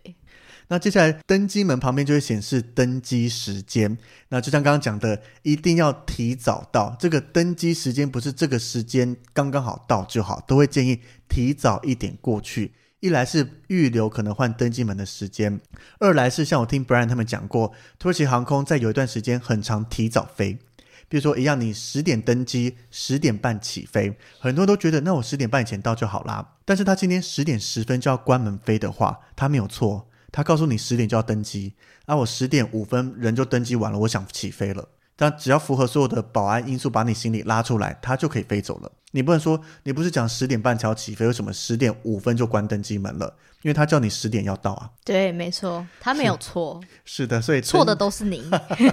[0.69, 3.97] 那接下来登机门旁边就会显示登机时间。
[4.29, 6.95] 那就像刚刚讲的，一定要提早到。
[6.99, 12.71] 这个登机时间不是这个时间刚刚好到就好，都会建议提早一点过去。
[12.99, 15.60] 一来是预留可能换登机门的时间，
[15.99, 20.60] 二来是像我听 Brian 他们讲过，土耳其航空在有一段时间很常提早飞。
[21.08, 26.58] 比如说一样，你十点登机，十点半起飞，很多都觉得那我十点半以前到就好啦。
[26.65, 30.09] 但是他今天十点十分就要关门飞的话，他没有错。
[30.31, 31.73] 他告诉你十点就要登机，
[32.05, 34.87] 那、啊、我十点五分人就登机完了，我想起飞了。
[35.15, 38.89] 但只要符合所有的保安因素，把你行李拉出来，他就可以飞走了。
[39.11, 43.35] 你不能说你不是讲十点半才要起飞，为什么十点五分就关登机门了？
[43.63, 44.89] 因为他叫你十点要到啊。
[45.03, 46.79] 对，没错，他没有错。
[47.03, 48.49] 是，是的，所以错的都是你。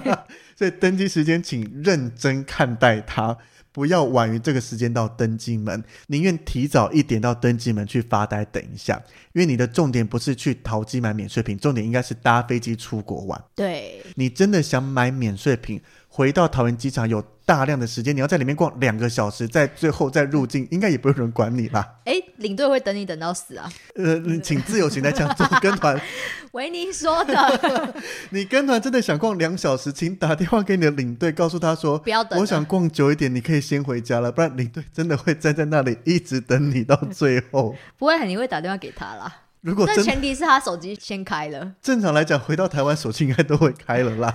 [0.57, 3.37] 所以登机时间请认真看待它。
[3.77, 8.99] 不要晚于这个时间到登机门，宁愿提早一点到登机门去发呆等一下，
[9.33, 13.39] 因为你的重点不是去淘机买免税品，重点应该是搭飞机出国玩。
[13.53, 21.93] 对，你真的想买免税品，回到桃园机场有大量的时间，你要在里面逛两个小时，在最后再入境，应该也不会有人管你吧。
[22.03, 23.71] 哎，领队会等你等到死啊？
[23.95, 25.97] 呃，请自由行来讲，做跟团。
[26.51, 27.95] 维尼说的。
[28.31, 37.73] 你跟团真的想逛两小时，请打电话给你的领队，告诉他说不要等，我想逛久一点，你可以先回家了，不然领队真的会站在那里一直等你到最后。
[37.97, 39.33] 不会，你会打电话给他啦。
[39.61, 41.71] 如果但前提是他手机先开了。
[41.81, 44.33] 正常来讲，回到台湾手机应该都会开了啦。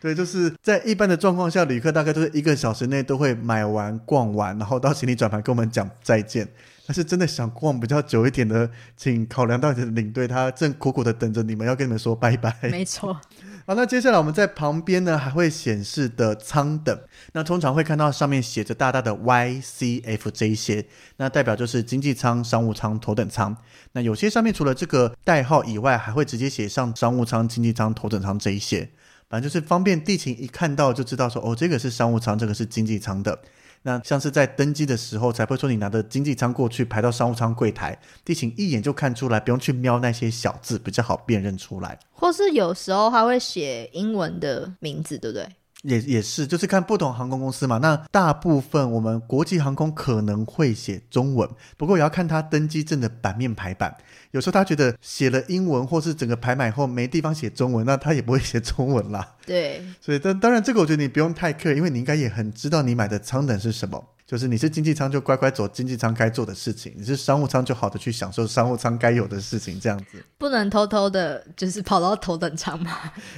[0.00, 6.48] 对，就是在一般的状况下，旅客大概都是一个小时内都会买完、逛完，然后到行李转盘跟我们讲再见。
[6.86, 12.56] 但是真的想逛比较久一点的，请考量到你的领队，他正苦苦的等着你们，要跟你们说拜拜。
[12.62, 13.12] 没错。
[13.66, 16.98] 好，那接下来我们在旁边呢还会显示的舱等，
[17.32, 20.86] 那通常会看到上面写着大大的 Y、C、F 这一些，
[21.18, 23.54] 那代表就是经济舱、商务舱、头等舱。
[23.92, 28.88] 那有些上面除了这个代号以外，还会直接写上商务舱、经济舱、头等舱这一些。
[29.28, 33.38] 反正就是方便地勤一看到就知道说，哦，这个是商务舱，这个是经济舱的。
[33.82, 41.98] 那像是在登机的时候，才会说你拿着经济舱过去排到商务舱柜台，地勤一眼就看出来，不用去瞄那些小字，比较好辨认出来。
[42.12, 45.48] 或是有时候他会写英文的名字，对不对？
[45.88, 47.78] 也也是，就是看不同航空公司嘛。
[47.78, 53.96] 那大部分我们国际航空可能会写中文，不过也要看他登机证的版面排版。
[54.32, 59.36] 有时候他觉得写了英文，或是整个排满以后没地方写中文，那他也不会写中文啦。
[59.46, 64.04] 对，所以但当然这个我觉得你不用太 care，因为你应该也很知道你买的舱等是什么。
[64.26, 70.22] 就是你是经济舱就乖乖走经济舱该做的事情，你是商务舱就好的去享受商务舱该有的事情，这样子。
[70.36, 72.90] 不能偷偷的，就是跑到头等舱吗？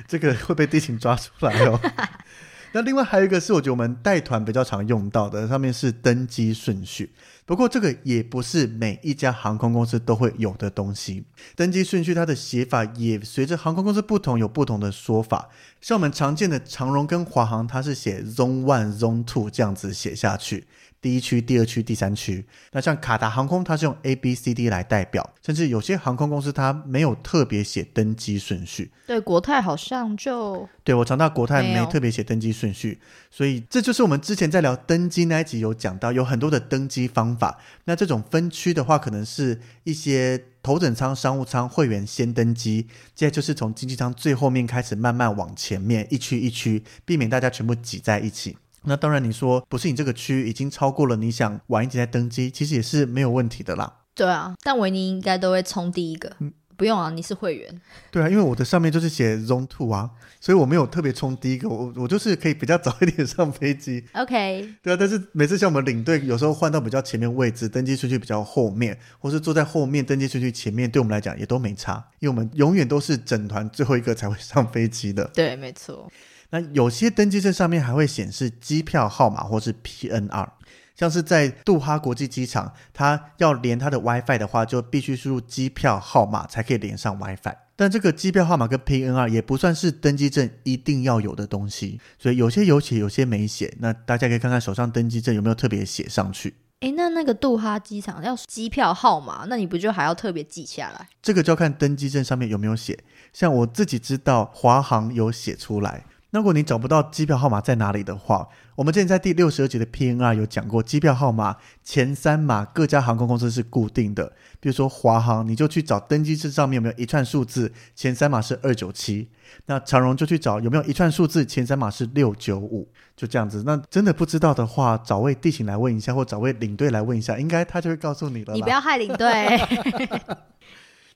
[0.08, 1.78] 这个会被地勤抓出来哦。
[2.72, 7.12] 那另外还有一个是我觉得我们带团比较常用到的，上面是登机顺序。
[7.44, 11.24] 不过这个也不是每一家航空公司都会有的东西。
[11.56, 15.48] 登机顺序它的写法也随着航空公司不同有不同的说法。
[15.80, 20.68] 像我们常见的长荣跟华航，它是写 Zone One、Zone Two 这样子写下去。
[21.00, 22.44] 第一区、第二区、第三区。
[22.72, 28.90] 那像卡达航空，它是用 A、B、C、D 来代表，甚至有些航空公司它没有特别写登机顺序。
[29.06, 37.58] 对，国泰好像就对我常到国泰没特别写登机顺序，所以这就是我们之前在聊登机那一集有讲到，有很多的登机方法。
[37.84, 48.56] 那这种分区的话，可能是一些头等舱、商务舱会员先登机，接着就是从经济舱最后面开始慢慢往前面一区一区，避免大家全部挤在一起。
[48.84, 53.98] 那当然，你说不是你这个区已经超过了，你想晚一点再登机，其实也是没有问题的啦。
[54.14, 56.30] 对啊，但维尼应该都会冲第一个。
[56.40, 57.80] 嗯，不用啊，你是会员。
[58.10, 64.04] 对啊，因为我的上面就是写 Zone Two 啊，所以我没有特别冲第一个，我我就是可以比较早一点 上飞机。
[64.14, 64.74] OK。
[64.82, 75.30] 对啊，但是每次像我们领队有时候换到比较前面位置，登机顺序比较后面，或是坐在后面登机顺序前面，对我们来讲也都没差，因为我们永远都是整团最后一个才会上飞机的。
[75.34, 76.11] 对，没错。
[76.51, 80.48] 那有些登机证上面还会显示机票号码或是 PNR，
[80.96, 87.55] 像是在杜哈国际机场，它要连它的 WiFi 的话，就必须输入机票号码才可以连上 WiFi。
[87.76, 93.74] 但这个机票号码跟 PNR 也不算是登机证一定要有的东西，所以有些有写，有些没写。
[93.78, 96.55] 那大家可以看看手上登机证有没有特别写上去。
[96.80, 101.09] 诶，那那个杜哈机场要机票号码，那你不就还要特别记下来？
[101.22, 102.98] 这个就要看登机证上面有没有写。
[103.32, 106.05] 像我自己知道华航有写出来。
[106.31, 114.33] 如果你找不到机票号码在哪里的话，我们之前在第六十二集的 PNR 有讲过，机票号码前三码各家航空公司是固定的。
[114.61, 119.28] 比如说华航，你就去找登机证上面有没有一串数字，前三码是二九七。
[119.66, 123.64] 那长荣就去找有没有一串数字，前三码是六九五，就这样子。
[123.66, 128.55] 那真的不知道的话，找位地勤来问一下，或找位领队来问一下，应该他就会告诉你了。
[128.55, 129.26] 你不要害领队。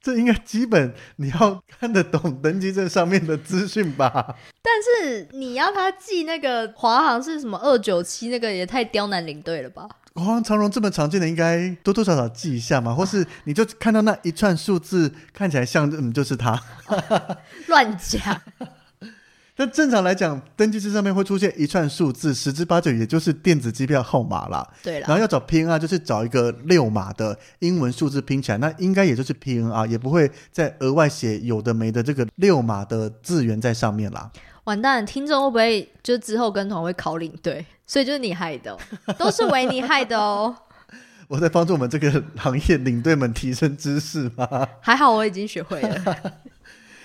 [0.05, 4.37] 这应该基本你要看得懂登机证上面的资讯吧？
[4.63, 9.89] 但是你要他记那个华航是什么二九七，那个也太刁难领队了吧？
[10.15, 16.63] 华航长荣这么常见的，应该多多少少记一下嘛，或是你就看到那一串数字看起来像嗯，就是他，
[17.69, 18.43] 乱讲。
[19.57, 24.69] 但正常来讲，登记证上面会出现一串数字，十之八九也就是电子机票号码啦。
[24.83, 25.07] 对啦。
[25.07, 34.29] 然后要找 PNR，就是找一个六码的英文数字拼起来，那应该也就是 PNR，也不会再额外写有的没的这个六码的字元在上面啦。
[34.65, 37.65] 完蛋，听众会不会就之后跟团会考领队？
[37.87, 38.77] 所以就是你害的，
[39.17, 40.57] 都是为你害的哦。
[41.29, 44.67] 我在帮助我们这个行业领队们提升知识吗？
[44.81, 46.17] 还好我已经学会了。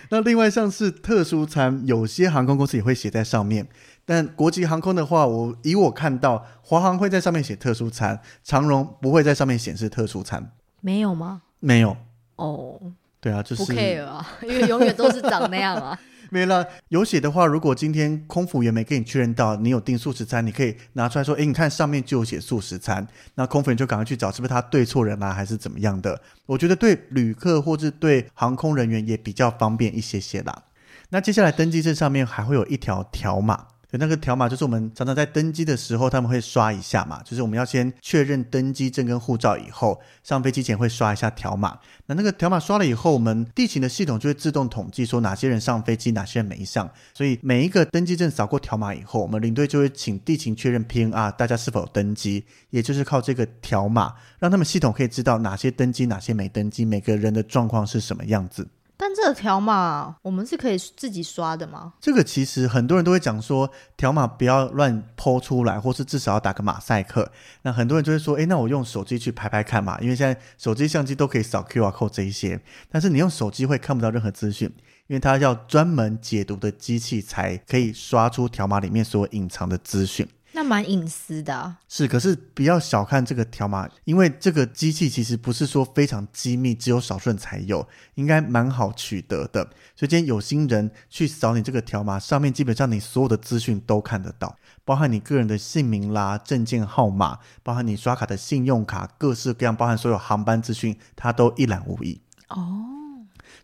[0.09, 3.67] 那另外像是特殊餐，有些航空公司也会写在上面。
[4.05, 10.51] 但国际航空的话，我以我看到，华航会在上面写特殊餐，长荣不会在上面显示特殊餐。
[10.81, 11.43] 没有吗？
[11.59, 11.95] 没有。
[12.35, 12.79] 哦，
[13.19, 15.99] 对啊，就是不 care 啊，因为永远都是长那样啊。
[16.29, 26.21] 没了，有写的话，如果今天空服员没给你确认到你有订素食餐，你可以拿出来说，诶，你看上面就有写素食餐，那空服员就赶快去找，是不是他对错人啦、还是怎么样的？
[26.45, 30.63] 我觉得对旅客或是对航空人员也比较方便一些些啦。
[31.09, 33.65] 那接下来登机证上面还会有一条条码。
[33.97, 41.79] 那个条码就是我们常常在登机的时候，他们会刷一下嘛，就是我们要先确认登机证跟护照以后，上飞机前会刷一下条码。
[42.05, 46.87] 那那个条码刷了以后，我们地勤的系统就会自动统计说哪些人上飞机，哪些人没上。
[47.13, 58.67] 所以每一个登机证扫过条码以后，我们领队就会请地勤确认 PNR，大家是否登机，也就是靠这个条码，让他们系统可以知道哪些登机，哪些没登机，每个人的状况是什么样子。
[59.01, 61.93] 但这个条码我们是可以自己刷的吗？
[62.01, 67.31] 这个其实很多人都会讲说，条码不要乱抛出来，或是至少要打个马赛克。
[67.61, 72.59] 那很多人就会说，诶，那我用手机去拍拍看嘛，因为现在手机相机都可以扫 QR code 这一些。
[72.91, 74.69] 但是你用手机会看不到任何资讯，
[75.07, 80.27] 因为它要专门解读的机器才可以刷出条码里面所隐藏的资讯。
[80.59, 89.63] 那蛮隐私的啊，是，可是不要小看这个条码，因为这个机器其实不是说非常机密，只有少数人才有，应该蛮好取得的。
[89.95, 94.53] 所以今天有心人去扫你这个条码，上面基本上你所有的资讯都看得到，
[94.83, 102.19] 包含你个人的姓名啦、证件号码，包含你刷卡的信用卡，各式各样，包含所有航班资讯，它都一览无遗。
[102.49, 102.98] 哦。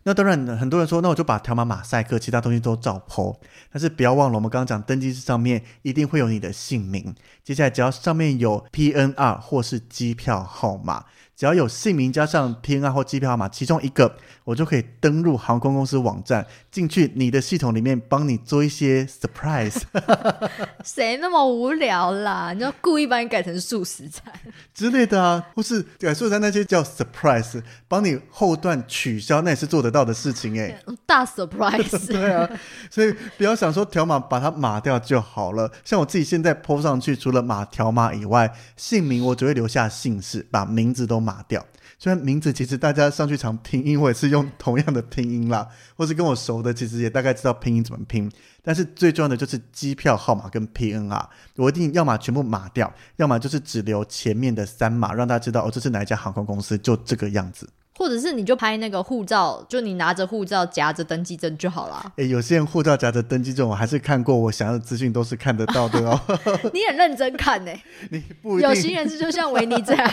[0.06, 3.36] 那当然，很多人说，那我就把条码马赛克，其他东西都照破。
[3.72, 11.06] 但是不要忘了，我们刚刚讲登机证上面一定会有你的姓名，接下来只要上面有 PNR 或是机票号码。
[11.36, 19.82] 只要有姓名加上 PNR 或机票号码其中一个，我就可以登录航空公司网站，进去你的系统里面帮你做一些 surprise。
[20.82, 22.54] 谁那么无聊啦？
[22.54, 24.32] 你要故意把你改成素食餐
[24.72, 30.80] 之类的啊，或是改素食餐那些叫 surprise，帮你后段取消，那也是做得到的事情哎。
[31.04, 32.06] 大 surprise。
[32.08, 32.48] 对啊，
[32.90, 35.70] 所以不要想说条码把它码掉就好了。
[35.84, 41.25] 像我自己现在 po 上去，除了码条码以外，姓名我只会留下姓氏，把名字都。
[41.26, 41.66] 码掉，
[41.98, 45.66] 虽然名字其实大家上去常拼音，我也是用同样的拼音啦，
[45.98, 48.30] 或是跟我熟的，其实也大概知道拼音怎么拼。
[48.62, 57.68] 但是最重要的就是机票号码跟 PNR，我一定要么全部码掉，要么就是只留前面的三码，让大家知道哦，这是哪一家航空公司，就这个样子。
[57.98, 62.12] 或者是你就拍那个护照，就你拿着护照夹着登记证就好了。
[62.16, 66.20] 诶，有些人护照夹着登记证，我还是看过，我想要的资讯都是看得到的哦。
[66.74, 67.72] 你很认真看呢？
[68.10, 70.10] 你不有心人士就像维尼这样，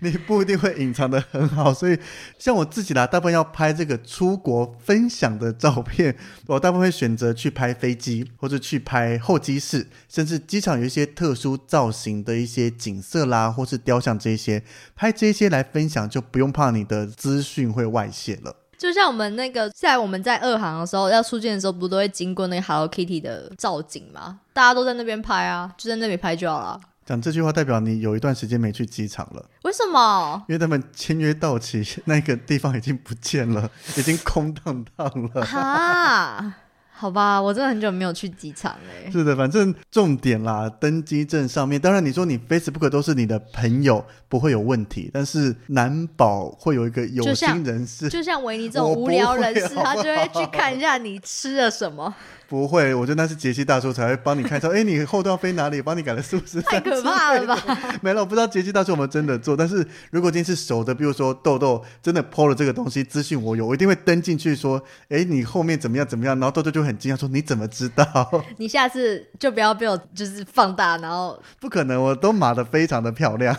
[0.00, 1.74] 你不一定会隐藏得很好。
[1.74, 1.98] 所以
[2.38, 6.16] 像我自己啦，大部分要拍这个出国分享的照片，
[6.46, 14.62] 我大部分会选择去拍飞机，或者去拍候机室，甚至机场有一些特殊造型的一些景色啦，或是雕像这些，
[14.94, 17.08] 拍这些来分享，就不用怕你的。
[17.18, 24.38] 资讯会外泄了，就像我们那个在我们在二航的时候要出境的时候，不都会经过那个 Hello Kitty 的造景吗？
[24.52, 26.80] 大家都在那边拍啊，就在那边拍就好了。
[27.08, 29.48] 讲这句话代表你有一段时间没去机场了。
[29.62, 30.44] 为什么？
[30.46, 35.42] 因为他们签约到期，那个地方已经不见了，已经空荡荡了。
[35.42, 36.54] 哈。
[37.00, 39.08] 好吧，我真的很久没有去机场嘞。
[39.08, 52.12] 是的，反正重点啦，登机证上面，当然你说你 Facebook 都是你的朋友，不会有问题，但是难保会有一个有心人士，就像 维尼这种无聊人士，他就会去看一下你吃了什么。
[52.48, 54.68] 不会， 我觉得那是杰西大叔才会帮你看一下。
[54.70, 55.80] 哎，你后段要飞哪里？
[55.80, 56.60] 帮你改了是不是？
[56.62, 57.56] 太可怕了吧！
[58.02, 59.54] 没了，我不知道杰西大叔有没有真的做。
[59.54, 66.34] 但是如果今天是熟的，比如说豆豆真的 PO 了这个东西，资讯我有，我一定会登进去说：哎，你后面怎么样怎么样？
[66.40, 68.04] 然后豆豆就很惊讶说：你怎么知道？
[68.58, 73.56] 你下次就不要被我就是放大，然后 不可能，我都码的非常的漂亮。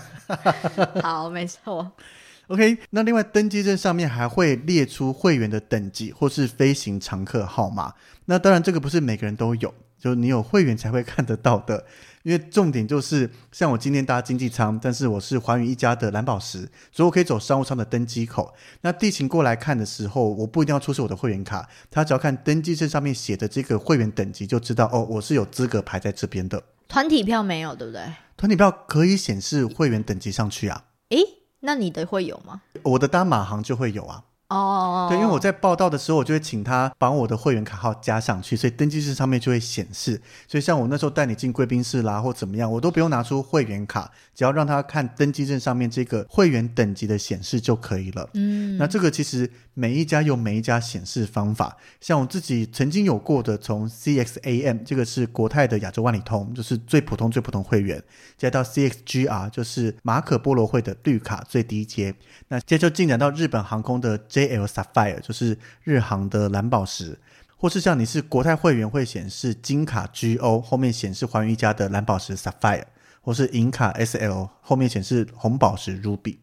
[1.01, 1.89] 好，没错。
[2.47, 7.93] OK，那另外登机证上面还会列出会员的等级或是飞行常客号码。
[8.25, 11.85] 那当然这个不是每个人都有，就你有会员才会看得到的。
[12.23, 18.53] 因为重点就是像我今天搭经济舱，但是我是环宇一家的蓝宝石，所以我可以走商务舱的登机口。
[18.81, 26.61] 那地勤过来看的时候，我不一定要出示我的会员卡，他只要看登机证上面写的这个会员等级，就知道哦，我是有资格排在这边的。
[26.89, 28.03] 团体票没有，对不对？
[28.35, 30.85] 团体票可以显示会员等级上去啊。
[31.09, 31.19] 诶。
[31.61, 32.61] 那你的会有吗？
[32.83, 34.23] 我的搭马航就会有啊。
[34.49, 40.19] 哦、oh，对，因为我在报到的时候，我就会请他把我的会员卡号加上去，所以登记证上面就会显示。
[40.47, 48.27] 所以像我那时候带你进贵宾室啦，或怎么样，我都不用拿出会员卡，只要让他看登记证上面这个会员等级的显示就可以了。
[48.33, 51.77] 嗯，那这个其实每一家有每一家显示方法。
[52.01, 58.01] 像我自己曾经有过的，从 CXAM 这个是国泰的亚洲万里通，就是最普通最普通会员，
[58.35, 62.15] 再到 CXGR 就是马可波罗会的绿卡最低阶，
[62.47, 64.19] 那接着就进展到日本航空的。
[64.39, 67.19] JL Sapphire 就是日航的蓝宝石，
[67.57, 72.85] 或是像你是国泰会员会显示金卡 GO 后面显示寰宇一家的蓝宝石 Sapphire，
[73.21, 76.37] 或是银卡 SL 后面显示红宝石 Ruby。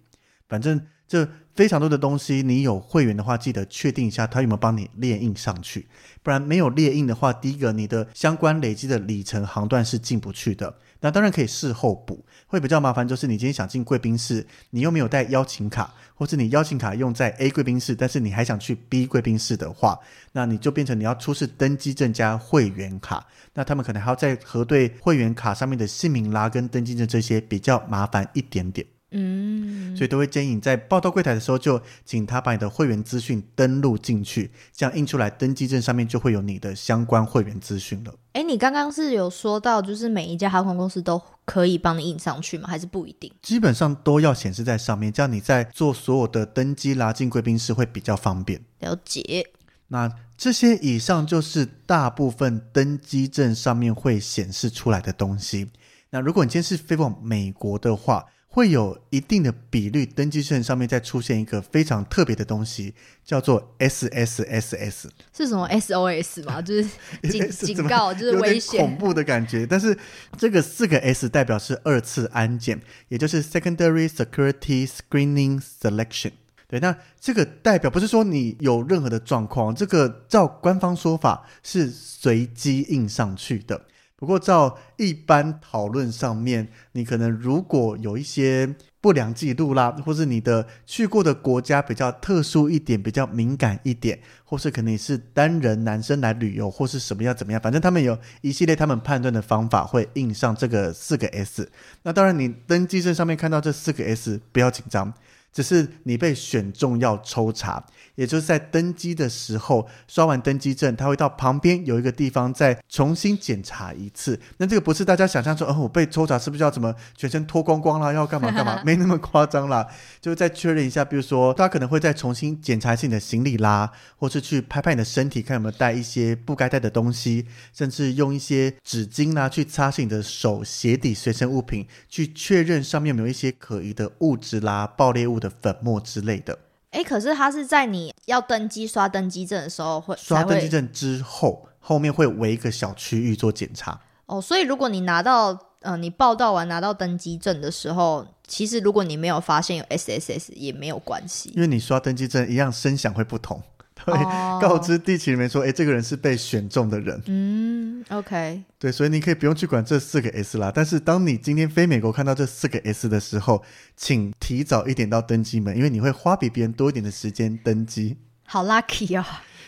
[0.46, 5.88] 反正这非常多的东西，你有会员的话，记得确定一下他有没有帮你列印上去，
[6.22, 10.76] 不然没有列印的话，第一个你的相关累积的里程航段是进不去的。
[11.00, 13.06] 那当然可以事后补，会比较麻烦。
[13.06, 19.98] 就是你今天想进贵宾室，你又没有带邀请卡，或是你邀请卡用在 A 贵宾室，但是你还想去 B 贵宾室的话，
[20.32, 23.26] 那你就变成你要出示登机证加会员卡。
[23.54, 28.86] 那他们可能还要再核对会员卡上面的姓名啦，跟登机证这些比较麻烦一点点。
[29.12, 29.55] 嗯，
[29.96, 38.14] 所以都会建议你在报到柜台的时候，就请他把你的会员资讯登录进去，这样印出来登机证上面就会有你的相关会员资讯了。
[38.32, 42.68] 哎，你刚刚是有说到，就是每一家航空公司都可以帮你印上去吗？
[42.68, 43.32] 还是不一定？
[43.40, 48.60] 基本上都要显示在上面，这样你在做所有的登机啦、进贵宾室会比较方便。
[48.80, 49.46] 了解。
[49.88, 55.70] 那这些以上就是大部分登机证上面会显示出来的东西。
[56.10, 58.26] 那如果你今天是飞往美国的话，
[58.56, 65.10] 会有一定的比率，登记证上面再出现一个非常特别的东西，叫做 SSSS。
[65.36, 66.62] 是什么 SOS 吗？
[66.64, 66.88] 就是
[67.28, 69.66] 警 警告，就是危险、恐怖的感觉。
[69.66, 69.94] 但是
[70.38, 76.32] 这个四个 S 代表是二次安检，也就是 Secondary Security Screening Selection。
[76.66, 83.82] 对，那这个代表不是说你有任何的状况，这个照官方说法是随机印上去的。
[84.18, 101.70] 不过，照一般讨论上面，你可能如果有一些不良记录啦，或是你的去过的国家比较特殊一点、比较敏感一点，或是可能是单人男生来旅游，或是什么样怎么样，反正他们有一系列他们判断的方法会印上这个四个 S。
[102.02, 105.12] 那当然，你登记证上面看到这四个 S，不要紧张。
[105.56, 107.82] 只是你被选中要抽查，
[108.14, 114.38] 也就是在登机的时候刷完登机证，他会到旁边有一个地方再重新检查一次。
[114.58, 118.78] 那这个不是大家想象说，哦，我被抽查是不是要怎么全身脱光光啦，要干嘛干嘛？
[118.84, 119.88] 没那么夸张啦，
[120.20, 135.45] 就是再确认一下，比如说他可能会再重新检查一次你的行李啦，或是去拍拍你的身体，看有没有带一些不该带的东西，甚至用一些纸巾啦去擦拭你的手、鞋底、随身物品，去确认上面有没有一些可疑的物质啦、爆裂物的。
[135.48, 136.58] 粉末之类的，
[136.90, 144.00] 哎，可是它是在你要登机刷登机证的时候会刷登机证之后，后面会围一个小区域做检查。
[144.26, 153.62] 哦，所以如果你拿到呃，你报到完拿到登机证的时候，其实如果你没有发现有 SSS 也没有关系，因为你刷登机证一样声响会不同。
[154.12, 158.62] 会告知地勤人员说：“哎，这个人是被选中的人。”嗯，OK。
[158.78, 160.70] 对，所以你可以不用去管这四个 S 啦。
[160.74, 163.62] 但是当你今天飞美国看到这四个 S 的时候，
[163.96, 168.16] 请提早一点到登机门，因为你会花比别人多一点的时间登机。
[168.44, 169.24] 好 lucky 哦！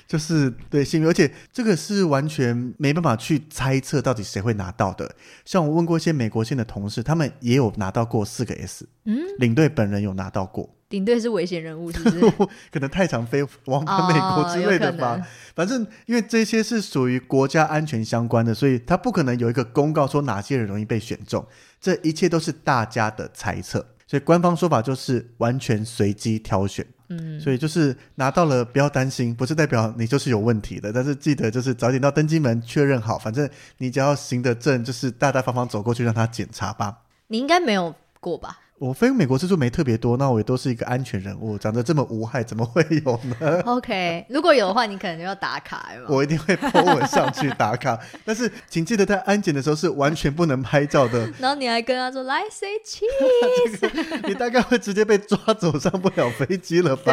[0.09, 5.15] 就是对幸运，而且这个是完全没办法去猜测到底谁会拿到的。
[5.45, 10.75] 像我问过一些美国线的同事，他们也有拿到过四个 S，嗯，领队本人有拿到过。
[10.89, 12.21] 领队是危险人物，是不是？
[12.73, 15.21] 可能太常飞往返美国之类的吧。
[15.21, 21.47] 哦、反正因为这些是属于国家安全相关的，所以他不可能有一个公告说哪些人容易被选中。
[21.79, 26.87] 这一切都是大家的猜测，所以官方说法就是完全随机挑选。
[27.09, 30.93] 嗯，所以就是拿到了，不要担心，不是代表你就是有问题的。
[30.93, 33.49] 但是记得就是早点到登机门确认好，反正
[33.79, 36.99] 你只要行得正，就是大大方方走过去让他检查吧。
[37.29, 38.59] 你应该没有过吧？
[38.79, 45.89] 我飞美国次数没特别多，那我也都是一个安全人物，长得这么无害，怎么会有呢？OK，如果有的话，你可能就要打卡。
[46.09, 51.29] 我一定会 po 文上去打卡，但是请记得在安检的时候是完全不能拍照的。
[51.41, 57.13] 然后你还跟他说来 say cheese，、 这个、你大概会直接被抓走，上不了飞机了吧？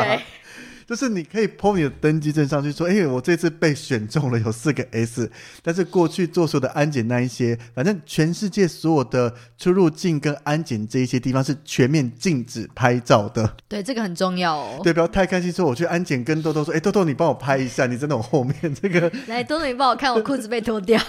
[0.88, 5.30] 就是你可以 po 你的登机证上去说，哎，我这次被选中了，有四个 S。
[5.64, 13.56] 但是过去做所有的安检那一些，反正全世界所有的出入境跟安检这一些地方是全面禁止拍照的。
[13.68, 14.80] 对，这个很重要哦。
[14.84, 19.12] 对，不要太开心说我去安检，跟豆豆说，哎，豆豆你帮我拍一下，你在那我后面这个。
[19.26, 21.02] 来，豆豆你帮我看我裤子被脱掉。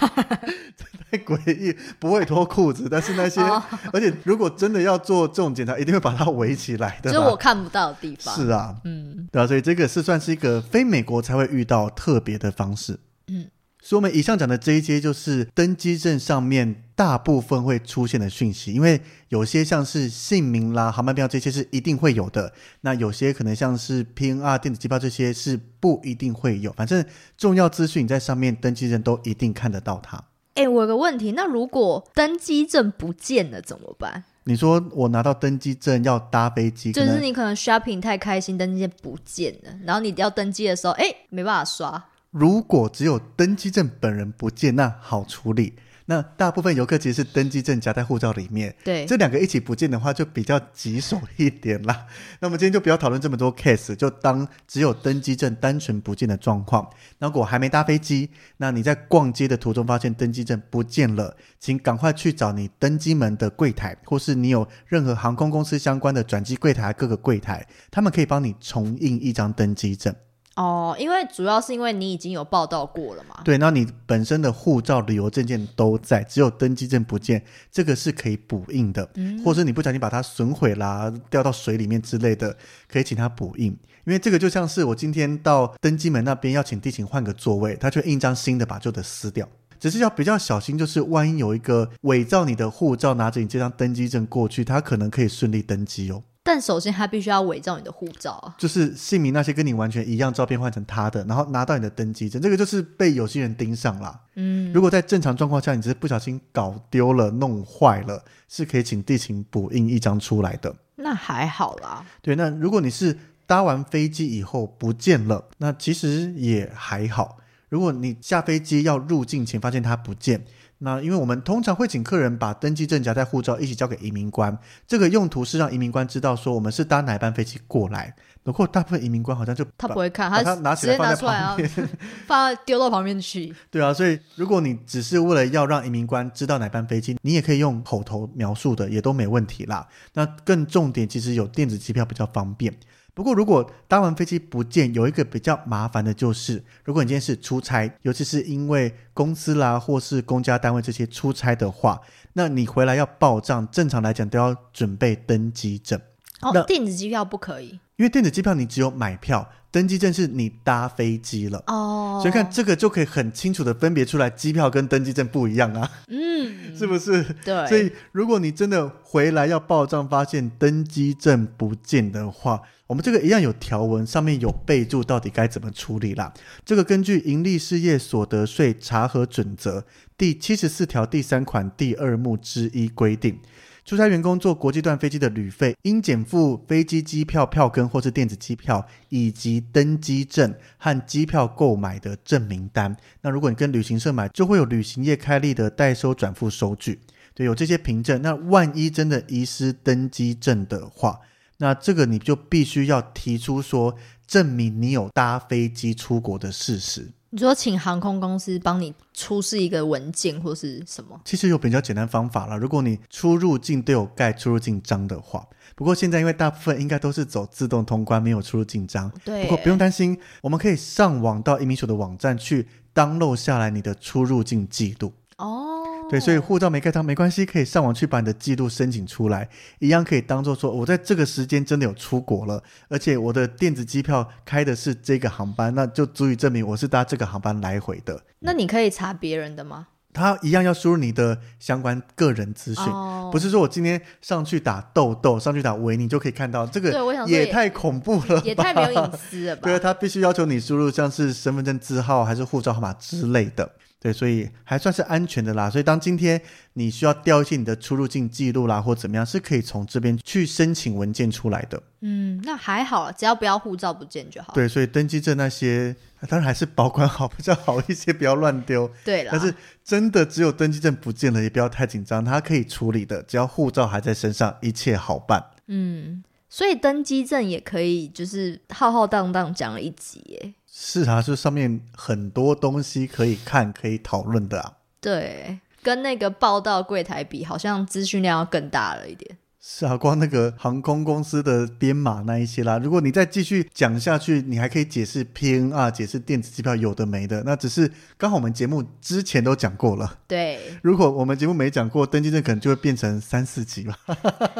[1.09, 3.63] 太诡异，不会脱裤子，但是那些，哦、
[3.93, 7.13] 而且如果真的要做这种检查，一定会把它围起来的。
[7.13, 8.35] 就是我看不到的地方。
[8.35, 9.66] 是啊，嗯，对啊，所以。
[9.67, 12.97] 这个是算是一个非美国才会遇到特别的方式，
[13.27, 13.47] 嗯，
[13.81, 27.05] 所以我们以上讲的这一些就是登机证上面大部分会出现的讯息，因为有些像是姓名啦、航班票这些是一定会有的，那有些可能像是 PNR 电子机票这些是不一定会有，反正
[27.37, 30.23] 重要资讯你在上面登机证都一定看得到它。
[30.53, 34.23] 哎，我有个问题，那如果登机证不见了怎么办？
[34.47, 42.01] 你说我拿到登机证要搭飞机，就是你可能 shopping 太开心，登机证不见了，然后你要登机的时候，哎，没办法刷。
[42.31, 45.73] 如果只有登机证本人不见，那好处理。
[46.09, 52.07] 那大部分游客其实是登机证夹在护照里面，对，这两个一起不见的话，就比较棘手一点啦。
[52.39, 56.89] 那我们今天就不要讨论这么多 case，就当只有登机证单纯不见的状况。
[57.19, 70.15] 如果还没搭飞机，那你在逛街的途中发现登机证不见了，请赶快去找你登机门的柜台，或是你有任何航空公司相关的转机柜台各个柜台，他们可以帮你重印一张登机证。
[70.57, 73.41] 哦，因为主要是因为你已经有报道过了嘛。
[73.45, 79.07] 对，那你本身的护照、旅游证件都在，只有登机证不见，这个是可以补印的。
[79.13, 82.57] 嗯，或者你不小心把它损毁啦，掉到水里面之类的，
[82.91, 83.67] 可以请他补印。
[84.05, 89.47] 因为这个就像是我今天到登机门那边要请地勤换个座位，他就印张新的把旧的撕掉。
[89.79, 96.23] 只是要比较小心，就是万一有一个伪造你的护照，拿着你这张登机证过去，他可能可以顺利登机哦。
[96.47, 104.17] 但首先，他必须要伪造你的护照啊，就是姓名那些跟你完全一样，照片换成他的，然后拿到你的登机证，这个就是被有心人盯上了。
[104.35, 110.73] 嗯，如果在正常状况下，你只是不小心搞丢了、弄坏了，是可以请地勤补印一张出来的。
[110.95, 112.05] 那还好啦。
[112.21, 117.39] 对，那如果你是搭完飞机以后不见了，那其实也还好。
[117.67, 120.45] 如果你下飞机要入境前发现它不见。
[120.79, 128.15] 那因为我们通常会请客人把登记证夹在护照一起交给移民官，这个用途是让移民官知道说我们是搭哪班飞机过来。
[128.43, 131.69] 不过大部分移民官好像就他不会看，他拿起来放在旁边，
[132.25, 133.53] 放丢到旁边去。
[133.69, 139.87] 对啊，所以如果你只是为了要让移民官知道哪班飞机，你也可以用口头描述的，也都没问题啦。
[140.13, 142.73] 那更重点其实有电子机票比较方便。
[143.17, 151.99] 不过，如果搭完飞机不见，有一个比较麻烦的就是，如果你今天是出差，尤其是因为公司啦或是公家单位这些出差的话，
[152.33, 155.99] 那你回来要报账，正常来讲都要准备登机证。
[156.41, 161.61] 哦，那电子机票不可以，因为电子机票你只有买票，登机证是你搭飞机了。
[161.67, 165.89] 哦，所以看这个就可以很清楚的分别出来，机票跟登机证不一样啊。
[166.07, 167.23] 嗯，是不是？
[167.43, 167.67] 对。
[167.67, 176.33] 所以如果你真的回来要报账，发现登机证不见的话，我们这个一样有条文，上面有备注，到底该怎么处理啦。
[176.65, 179.81] 这个根据《盈利事业所得税查核准则》
[180.17, 183.39] 第七十四条第三款第二目之一规定，
[183.87, 192.93] 出差员工坐国际段飞机的旅费，应检附飞机机票票根或是电子机票，以及登机证和机票购买的证明单。
[193.21, 196.99] 那如果你跟旅行社买，就会有旅行业开立的代收转付收据，
[197.33, 198.21] 对，有这些凭证。
[198.21, 201.21] 那万一真的遗失登机证的话，
[201.55, 203.95] 那这个你就必须要提出说，
[204.27, 207.07] 证明你有搭飞机出国的事实。
[207.29, 211.19] 你说请航空公司帮你出示一个文件或是什么？
[211.25, 212.57] 其实有比较简单方法了。
[212.57, 219.11] 如果你出入境都有盖出入境章的话，不过现在因为大部分应该都是走自动通关，没有出入境章。
[219.25, 219.43] 对。
[219.43, 222.65] 不过不用担心，我们可以上网到移民署的网站去
[222.95, 225.11] download 下来你的出入境记录。
[225.37, 225.76] 哦。
[226.09, 229.49] 对，所以护照没盖章没关系，可以上网去把你的记录申请出来，
[229.79, 238.21] 一样可以当做说我在这个时间真的有出国了，而且我的电子机票开的是这个航班，那就足以证明我是搭这个航班来回的。
[238.39, 239.87] 那你可以查别人的吗？
[240.13, 246.89] 他一样要输入你的相关个人资讯，哦、不是说我今天上去打豆豆，上去打维尼就可以看到这个，
[247.27, 249.61] 也太恐怖了也，也太没有隐私了吧？
[249.67, 253.69] 对啊，他必须要求你输入像是身份证字号还是护照号码之类的。
[253.99, 255.69] 对，所以还算是安全的啦。
[255.69, 256.39] 所以当今天
[256.73, 261.81] 你需要调一些你的出入境记录啦，或怎么样，是可以从这边去申请文件出来的。
[262.01, 264.53] 嗯，那还好，只要不要护照不见就好。
[264.53, 265.95] 对，所以登记证那些
[266.29, 268.87] 当然还是保管好 比较好一些，不要乱丢。
[269.03, 275.43] 对了，但是真的只有登记证不见了，也不要太紧张，它可以处理的，只要护照还在身上，一切好办。
[275.69, 280.53] 嗯，所以登机证也可以，就是浩浩荡荡讲了一集耶。
[280.71, 284.73] 是啊，就上面很多东西可以看、可以讨论的啊。
[285.01, 289.37] 对，跟那个报道柜台比，好像资讯量要更大了一点。
[289.69, 297.43] 是啊，光那个航空公司的编码那一些啦，如果你再继续讲下去，你还可以解释 PNR、解释电子机票有的没的。
[297.45, 300.19] 那只是刚好我们节目之前都讲过了。
[300.25, 303.93] 对，如果我们节目没讲过，登记证可能就会变成三四级了。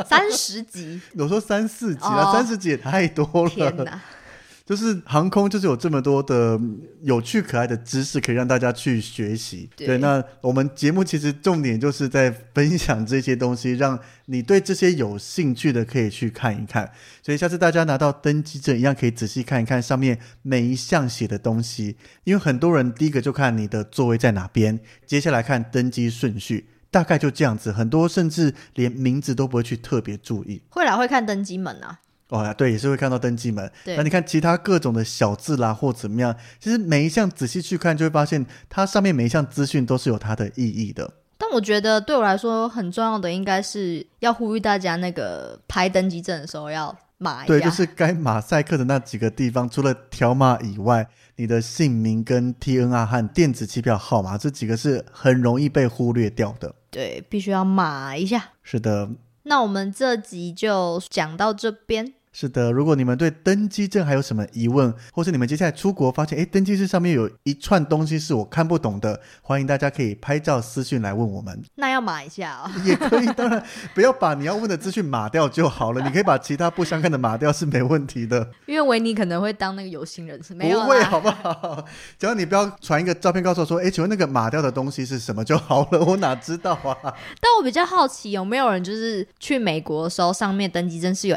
[0.05, 0.99] 三十级？
[1.17, 3.49] 我说三四级啊，三十、哦、集也太多了。
[3.49, 4.01] 天哪！
[4.67, 6.59] 就是航空，就是有这么多的
[7.01, 9.69] 有趣可爱的知识可以让大家去学习。
[9.77, 16.91] 对，对，那我们节目其实重点就是在分享这些东西，让你对这些有兴趣的可以去看一看。
[17.23, 21.95] 所以下次大家拿到登机证，一样可以仔细看一看上面每一项写的东西，
[22.25, 27.71] 因为很多人第一个就看你的座位在哪边，接下来看登机顺序，大概就这样子。
[27.71, 30.61] 很多甚至连名字都不会去特别注意。
[30.67, 31.99] 会来会看登机门啊。
[32.29, 33.71] 哦，对，也是会看到登记门。
[33.85, 41.09] 那你看其他各种的小字啦，或怎么样，其实每一项仔细去看，就会发现它上面每一项资讯都是有它的意义的。
[41.37, 47.53] 但我觉得对我来说很重要的，应该是要呼吁大家，那个拍登机证的时候要码一下。
[47.53, 51.07] 对，就是该马赛克的那几个地方，除了条码以外，
[51.37, 56.75] 你的姓名跟 TNR 和电子机票号码这几个是很容易被忽略掉的。
[56.89, 58.49] 对，必须要码一下。
[58.63, 59.11] 是的。
[59.43, 62.15] 那我们这集就讲到这边。
[62.39, 71.59] 是的，如果你们对登机证还有什么疑问，或是你们接下来出国发现，哎，登机证上面有一串东西是我看不懂的，欢迎大家可以拍照私讯来问我们。
[71.73, 72.69] 那要码一下哦。
[72.85, 73.63] 也可以，当然
[73.95, 78.51] 不要把你要问的资讯码掉就好了，你可以把其他不相干的码掉是没问题的。
[78.67, 81.83] 因为维尼可能会当那个有心人士，没有不会好不好？
[82.19, 86.95] 只要你不要传一个照片告诉我说，哎，请问那个码掉的东西是什么就好了，我哪知道啊？
[87.41, 91.35] 但我比较好奇，有没有人就是去美国的时候，上面登机证是有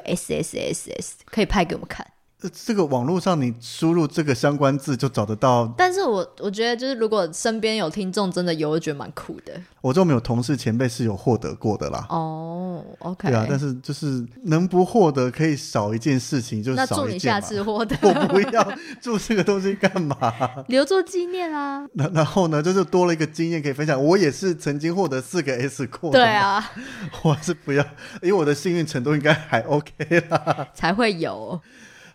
[1.26, 2.06] 可以拍给我们看。
[2.48, 9.52] 这个网络上你输入这个相关字就找得到，但是我我觉得就是如果身边有听众真的有，我觉得蛮酷的。
[9.80, 12.06] 我这边有同事前辈是有获得过的啦。
[12.10, 16.96] 哦，OK，对啊，但是就是能不获得可以少一件事情，就少一件。
[16.96, 17.96] 那祝你下次获得。
[18.02, 20.16] 我不要做这个东西干嘛？
[20.68, 21.86] 留作纪念啊。
[21.94, 24.02] 那然后呢，就是多了一个经验可以分享。
[24.02, 26.18] 我也是曾经获得四个 S 过的。
[26.18, 26.70] 对啊，
[27.22, 27.82] 我是不要，
[28.22, 29.92] 因为我的幸运程度应该还 OK
[30.28, 30.68] 啦。
[30.74, 31.60] 才会有。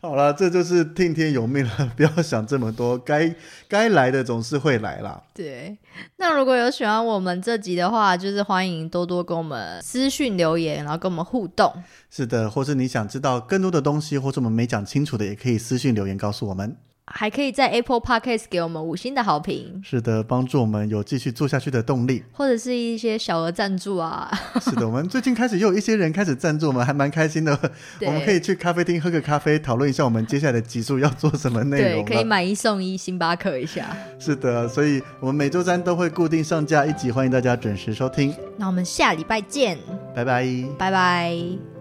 [0.06, 3.34] 好了，这就是听天由命了， 不要想这么多，该
[3.68, 5.20] 该来的总是会来啦。
[5.34, 5.76] 对，
[6.18, 11.74] 那如果有喜欢我们这集的话，就是欢迎多多跟我们私讯留言，然后跟我们互动。
[12.12, 16.78] 是的，或是你想知道更多的东西，或是我们没讲清楚的，也可以私讯留言告诉我们。
[17.08, 24.32] 还可以在 Apple Podcast 给我们五星的好评，是的，帮助我们有继续做下去的动力，或者是一些小额赞助啊。
[24.60, 27.58] 是的，我们最近开始又有一些人开始赞助我们，还蛮开心的。
[28.02, 32.04] 我们可以去咖啡厅喝个咖啡，讨论一下我们接下来的集数要做什么内容。
[32.04, 33.96] 对，可以买一送一，星巴克一下。
[34.18, 38.34] 是的，所以我们每周三都会固定上架一集，欢迎大家准时收听。
[38.58, 39.78] 那我们下礼拜见，
[40.16, 40.48] 拜拜，
[40.78, 41.75] 拜拜。